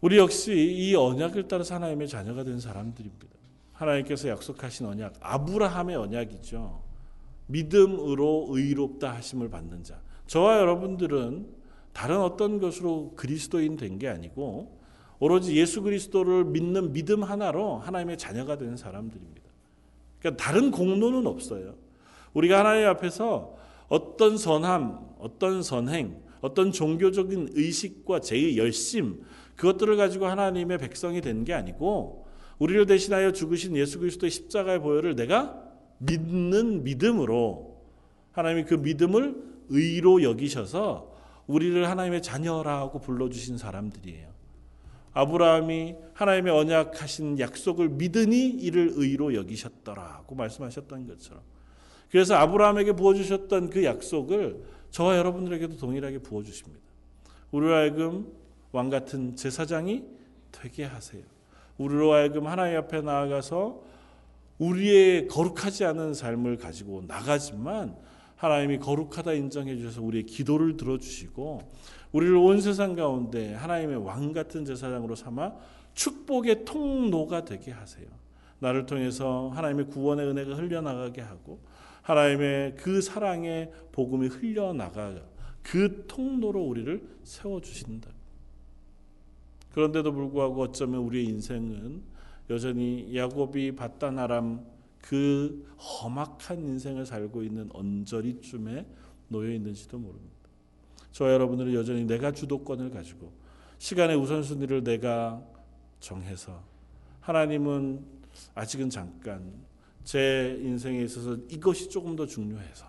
우리 0.00 0.18
역시 0.18 0.52
이 0.54 0.94
언약을 0.94 1.48
따라서 1.48 1.74
하나님의 1.74 2.08
자녀가 2.08 2.44
된 2.44 2.60
사람들입니다. 2.60 3.26
하나님께서 3.72 4.28
약속하신 4.28 4.86
언약, 4.86 5.14
아브라함의 5.20 5.96
언약이죠. 5.96 6.82
믿음으로 7.46 8.48
의롭다 8.50 9.14
하심을 9.14 9.50
받는 9.50 9.82
자. 9.82 10.00
저와 10.26 10.58
여러분들은 10.58 11.46
다른 11.92 12.20
어떤 12.20 12.58
것으로 12.58 13.12
그리스도인 13.16 13.76
된 13.76 13.98
게 13.98 14.08
아니고 14.08 14.78
오로지 15.20 15.56
예수 15.56 15.82
그리스도를 15.82 16.44
믿는 16.44 16.92
믿음 16.92 17.22
하나로 17.22 17.78
하나님의 17.78 18.18
자녀가 18.18 18.58
되는 18.58 18.76
사람들입니다. 18.76 19.42
그러니까 20.18 20.42
다른 20.42 20.70
공로는 20.70 21.26
없어요. 21.26 21.74
우리가 22.34 22.58
하나님 22.60 22.88
앞에서 22.88 23.54
어떤 23.88 24.36
선함, 24.36 24.98
어떤 25.18 25.62
선행, 25.62 26.20
어떤 26.40 26.72
종교적인 26.72 27.50
의식과 27.52 28.20
제 28.20 28.56
열심 28.56 29.22
그것들을 29.56 29.96
가지고 29.96 30.26
하나님의 30.26 30.78
백성이 30.78 31.20
된 31.20 31.44
게 31.44 31.54
아니고 31.54 32.26
우리를 32.58 32.86
대신하여 32.86 33.32
죽으신 33.32 33.76
예수 33.76 33.98
그리스도의 34.00 34.30
십자가의 34.30 34.80
보혈을 34.80 35.14
내가 35.16 35.62
믿는 35.98 36.82
믿음으로 36.84 37.80
하나님이 38.32 38.64
그 38.64 38.74
믿음을 38.74 39.53
의로 39.74 40.22
여기셔서 40.22 41.12
우리를 41.46 41.88
하나님의 41.88 42.22
자녀라고 42.22 43.00
불러주신 43.00 43.58
사람들이에요. 43.58 44.28
아브라함이 45.12 45.94
하나님의 46.14 46.52
언약하신 46.52 47.38
약속을 47.38 47.90
믿으니 47.90 48.48
이를 48.48 48.92
의로 48.94 49.34
여기셨더라고 49.34 50.34
말씀하셨던 50.34 51.06
것처럼. 51.06 51.42
그래서 52.10 52.34
아브라함에게 52.34 52.92
부어주셨던 52.92 53.70
그 53.70 53.84
약속을 53.84 54.62
저와 54.90 55.16
여러분들에게도 55.16 55.76
동일하게 55.76 56.18
부어주십니다. 56.18 56.80
우리로 57.50 57.74
하여금 57.74 58.32
왕 58.72 58.90
같은 58.90 59.36
제사장이 59.36 60.04
되게 60.50 60.84
하세요. 60.84 61.22
우리로 61.78 62.12
하여금 62.12 62.46
하나님 62.46 62.78
앞에 62.78 63.00
나아가서 63.00 63.82
우리의 64.58 65.28
거룩하지 65.28 65.84
않은 65.84 66.14
삶을 66.14 66.58
가지고 66.58 67.02
나가지만 67.06 67.96
하나님이 68.44 68.78
거룩하다 68.78 69.32
인정해 69.32 69.74
주셔서 69.76 70.02
우리의 70.02 70.24
기도를 70.24 70.76
들어주시고 70.76 71.72
우리를 72.12 72.36
온 72.36 72.60
세상 72.60 72.94
가운데 72.94 73.54
하나님의 73.54 73.96
왕 74.04 74.32
같은 74.32 74.66
제사장으로 74.66 75.14
삼아 75.14 75.54
축복의 75.94 76.66
통로가 76.66 77.46
되게 77.46 77.70
하세요. 77.70 78.06
나를 78.58 78.84
통해서 78.84 79.50
하나님의 79.54 79.86
구원의 79.86 80.26
은혜가 80.26 80.56
흘려나가게 80.56 81.22
하고 81.22 81.60
하나님의 82.02 82.74
그 82.76 83.00
사랑의 83.00 83.70
복음이 83.92 84.28
흘려나가 84.28 85.14
그 85.62 86.04
통로로 86.06 86.62
우리를 86.62 87.02
세워 87.22 87.62
주신다. 87.62 88.10
그런데도 89.72 90.12
불구하고 90.12 90.60
어쩌면 90.60 91.00
우리의 91.00 91.24
인생은 91.24 92.02
여전히 92.50 93.16
야곱이 93.16 93.74
바단 93.74 94.18
아람 94.18 94.66
그 95.04 95.66
험악한 95.78 96.60
인생을 96.60 97.04
살고 97.04 97.42
있는 97.42 97.68
언저리쯤에 97.74 98.86
놓여 99.28 99.52
있는지도 99.52 99.98
모릅니다. 99.98 100.34
저 101.12 101.30
여러분들은 101.30 101.74
여전히 101.74 102.04
내가 102.06 102.32
주도권을 102.32 102.90
가지고 102.90 103.30
시간의 103.76 104.16
우선순위를 104.16 104.82
내가 104.82 105.44
정해서 106.00 106.64
하나님은 107.20 108.02
아직은 108.54 108.88
잠깐 108.88 109.52
제 110.04 110.58
인생에 110.62 111.02
있어서 111.02 111.36
이것이 111.50 111.90
조금 111.90 112.16
더 112.16 112.24
중요해서 112.24 112.86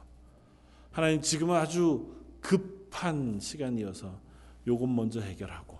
하나님 0.92 1.20
지금은 1.20 1.54
아주 1.56 2.16
급한 2.40 3.42
시간이어서 3.42 4.22
요것 4.66 4.88
먼저 4.90 5.20
해결하고 5.20 5.78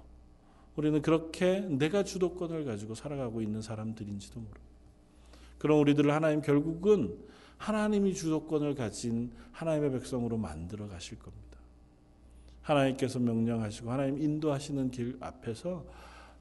우리는 0.76 1.02
그렇게 1.02 1.62
내가 1.62 2.04
주도권을 2.04 2.66
가지고 2.66 2.94
살아가고 2.94 3.42
있는 3.42 3.62
사람들인지도 3.62 4.42
모릅니다. 4.42 4.75
그럼 5.66 5.80
우리들을 5.80 6.14
하나님 6.14 6.42
결국은 6.42 7.18
하나님이 7.58 8.14
주도권을 8.14 8.76
가진 8.76 9.32
하나님의 9.52 9.94
백성으로 9.94 10.38
만들어 10.38 10.88
가실 10.88 11.18
겁니다. 11.18 11.58
하나님께서 12.62 13.18
명령하시고 13.18 13.92
하나님 13.92 14.22
인도하시는 14.22 14.92
길 14.92 15.18
앞에서 15.20 15.84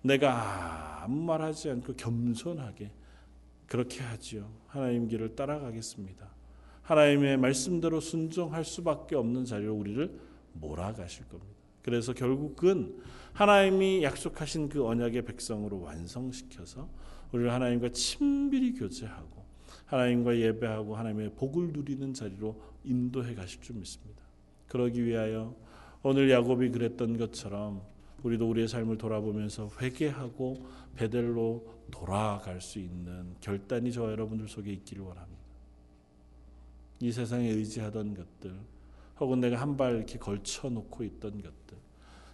내가 0.03 1.05
아무 1.05 1.23
말하지 1.23 1.71
않고 1.71 1.95
겸손하게 1.95 2.91
그렇게 3.67 4.03
하지요. 4.03 4.47
하나님 4.67 5.09
길을 5.09 5.37
따라가겠습니다. 5.37 6.29
하나님의 6.83 7.39
말씀대로 7.39 8.01
순종할 8.01 8.63
수밖에 8.63 9.17
없는 9.17 9.47
자리로 9.47 9.75
우리를 9.75 10.21
몰아가실 10.53 11.29
겁니다. 11.29 11.55
그래서 11.81 12.13
결국은 12.13 13.01
하나님이 13.33 14.03
약속하신 14.03 14.69
그 14.69 14.87
언약의 14.87 15.25
백성으로 15.25 15.81
완성시켜서 15.81 16.91
우리를 17.35 17.53
하나님과 17.53 17.89
친밀히 17.89 18.75
교제하고 18.75 19.45
하나님과 19.87 20.39
예배하고 20.39 20.95
하나님의 20.95 21.35
복을 21.35 21.73
누리는 21.73 22.15
자리로 22.15 22.61
인도해 22.85 23.35
가실 23.35 23.61
줄 23.61 23.75
믿습니다. 23.77 24.23
그러기 24.69 25.05
위하여 25.05 25.55
오늘 26.05 26.31
야곱이 26.31 26.71
그랬던 26.71 27.19
것처럼 27.19 27.83
우리도 28.23 28.49
우리의 28.49 28.69
삶을 28.69 28.99
돌아보면서 28.99 29.69
회개하고 29.81 30.65
베델로 30.95 31.67
돌아갈 31.91 32.61
수 32.61 32.79
있는 32.79 33.35
결단이 33.41 33.93
저와 33.93 34.13
여러분들 34.13 34.47
속에 34.49 34.73
있기를 34.73 35.03
원합니다. 35.03 35.43
이 37.01 37.11
세상에 37.11 37.49
의지하던 37.49 38.15
것들, 38.15 38.55
혹은 39.19 39.41
내가 39.41 39.61
한 39.61 39.77
발 39.77 39.97
이렇게 39.97 40.19
걸쳐 40.19 40.71
놓고 40.71 41.03
있던 41.03 41.43
것들, 41.43 41.77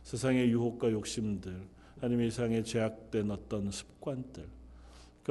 세상의 0.02 0.50
유혹과 0.50 0.92
욕심들, 0.92 1.66
아니면 2.02 2.26
이 2.26 2.30
세상에 2.30 2.62
죄악된 2.62 3.30
어떤 3.30 3.70
습관들, 3.70 4.59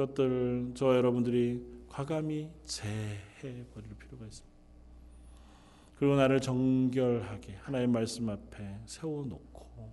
그것들 0.00 0.72
저와 0.74 0.96
여러분들이 0.96 1.62
과감히 1.88 2.48
제해 2.64 3.18
버릴 3.74 3.94
필요가 3.98 4.24
있습니다. 4.24 4.50
그리고 5.98 6.16
나를 6.16 6.40
정결하게 6.40 7.56
하나님 7.60 7.92
말씀 7.92 8.28
앞에 8.30 8.78
세워놓고 8.86 9.92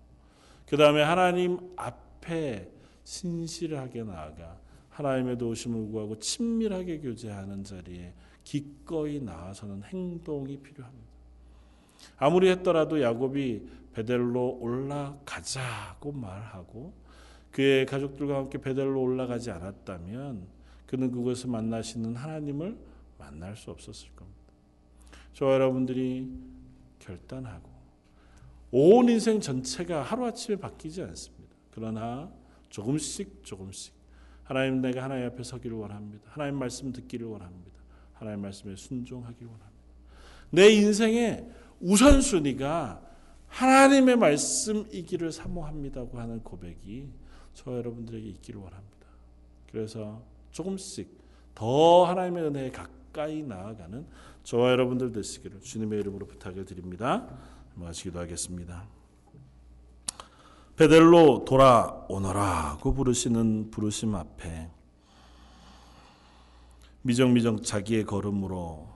그 0.65 0.77
다음에 0.77 1.01
하나님 1.01 1.59
앞에 1.75 2.71
신실하게 3.03 4.03
나아가 4.03 4.59
하나님의 4.89 5.37
도우심을 5.37 5.91
구하고 5.91 6.17
친밀하게 6.19 6.99
교제하는 6.99 7.63
자리에 7.63 8.13
기꺼이 8.43 9.19
나아서는 9.19 9.83
행동이 9.83 10.57
필요합니다. 10.57 11.07
아무리 12.17 12.49
했더라도 12.49 13.01
야곱이 13.01 13.67
베델로 13.93 14.59
올라가자고 14.61 16.13
말하고 16.13 16.93
그의 17.51 17.85
가족들과 17.85 18.37
함께 18.37 18.57
베델로 18.59 19.01
올라가지 19.01 19.51
않았다면 19.51 20.47
그는 20.85 21.11
그곳에서 21.11 21.47
만나시는 21.47 22.15
하나님을 22.15 22.77
만날 23.17 23.55
수 23.55 23.71
없었을 23.71 24.09
겁니다. 24.15 24.37
저와 25.33 25.53
여러분들이 25.55 26.29
결단하고 26.99 27.69
온 28.71 29.09
인생 29.09 29.39
전체가 29.39 30.01
하루아침에 30.03 30.57
바뀌지 30.57 31.01
않습니다. 31.01 31.55
그러나 31.71 32.31
조금씩 32.69 33.43
조금씩 33.43 33.93
하나님 34.43 34.81
내가 34.81 35.03
하나님 35.03 35.25
앞에 35.27 35.43
서기를 35.43 35.77
원합니다. 35.77 36.29
하나님 36.31 36.57
말씀 36.57 36.91
듣기를 36.91 37.27
원합니다. 37.27 37.77
하나님 38.13 38.41
말씀에 38.41 38.75
순종하기를 38.75 39.47
원합니다. 39.47 39.77
내 40.49 40.69
인생의 40.69 41.49
우선순위가 41.79 43.01
하나님의 43.47 44.17
말씀이기를 44.17 45.31
사모합니다고 45.31 46.19
하는 46.19 46.43
고백이 46.43 47.09
저 47.57 47.75
여러분들에게 47.75 48.27
있기를 48.29 48.61
원합니다. 48.61 49.07
그래서 49.71 50.21
조금씩 50.51 51.09
더 51.55 52.05
하나님의 52.05 52.43
은혜에 52.43 52.69
가까이 52.69 53.41
나아가는 53.41 54.05
저와 54.43 54.69
여러분들 54.69 55.11
되시기를 55.11 55.61
주님의 55.61 55.99
이름으로 56.01 56.27
부탁을 56.27 56.65
드립니다. 56.65 57.27
마치 57.73 58.03
기도 58.03 58.19
하겠습니다. 58.19 58.87
베델로 60.75 61.45
돌아오너라고 61.45 62.93
부르시는 62.93 63.71
부르심 63.71 64.13
앞에 64.13 64.69
미정미정 67.01 67.63
자기의 67.63 68.05
걸음으로 68.05 68.87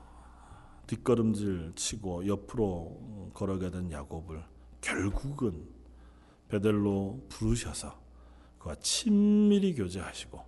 뒷걸음질 0.85 1.71
치고 1.75 2.27
옆으로 2.27 3.31
걸어가던 3.33 3.91
야곱을 3.91 4.43
결국은 4.81 5.67
베델로 6.49 7.25
부르셔서 7.27 8.00
그와 8.61 8.75
친밀히 8.75 9.73
교제하시고 9.73 10.39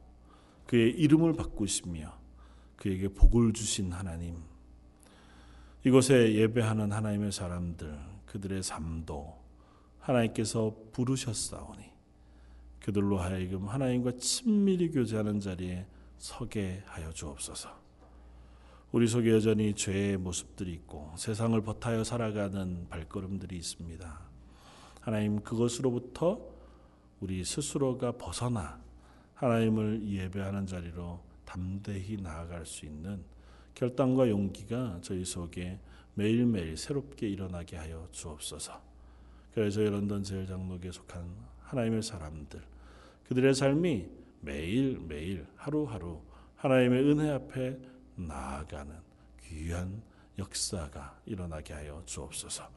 그의 0.67 0.91
이름을 0.91 1.33
바꾸시며 1.33 2.13
그에게 2.75 3.07
복을 3.07 3.53
주신 3.53 3.91
하나님 3.91 4.37
이곳에 5.83 6.33
예배하는 6.35 6.91
하나님의 6.91 7.31
사람들 7.31 7.99
그들의 8.27 8.61
삶도 8.63 9.41
하나님께서 9.99 10.75
부르셨사오니 10.91 11.83
그들로 12.81 13.17
하여금 13.17 13.67
하나님과 13.67 14.13
친밀히 14.17 14.91
교제하는 14.91 15.39
자리에 15.39 15.85
서게 16.17 16.83
하여 16.85 17.11
주옵소서. 17.11 17.69
우리 18.91 19.07
속에 19.07 19.31
여전히 19.31 19.73
죄의 19.73 20.17
모습들이 20.17 20.73
있고 20.73 21.11
세상을 21.15 21.59
버타여 21.61 22.03
살아가는 22.03 22.87
발걸음들이 22.89 23.55
있습니다. 23.55 24.19
하나님 24.99 25.41
그것으로부터 25.41 26.52
우리 27.23 27.45
스스로가 27.45 28.11
벗어나 28.17 28.77
하나님을 29.35 30.05
예배하는 30.05 30.67
자리로 30.67 31.21
담대히 31.45 32.17
나아갈 32.17 32.65
수 32.65 32.85
있는 32.85 33.23
결단과 33.73 34.29
용기가 34.29 34.99
저희 35.01 35.23
속에 35.23 35.79
매일매일 36.15 36.75
새롭게 36.75 37.29
일어나게 37.29 37.77
하여 37.77 38.09
주옵소서. 38.11 38.77
그래서 39.53 39.79
런던 39.79 40.21
제일 40.21 40.45
장로교에 40.45 40.91
속한 40.91 41.25
하나님의 41.61 42.03
사람들 42.03 42.61
그들의 43.29 43.55
삶이 43.55 44.05
매일매일 44.41 45.47
하루하루 45.55 46.19
하나님의 46.57 47.09
은혜 47.09 47.29
앞에 47.31 47.79
나아가는 48.17 48.93
귀한 49.43 50.01
역사가 50.37 51.21
일어나게 51.25 51.73
하여 51.73 52.03
주옵소서. 52.05 52.69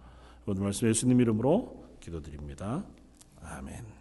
오늘 0.47 0.63
말씀 0.63 0.89
예수님 0.89 1.21
이름으로 1.21 1.97
기도드립니다. 1.99 2.85
아멘. 3.43 3.96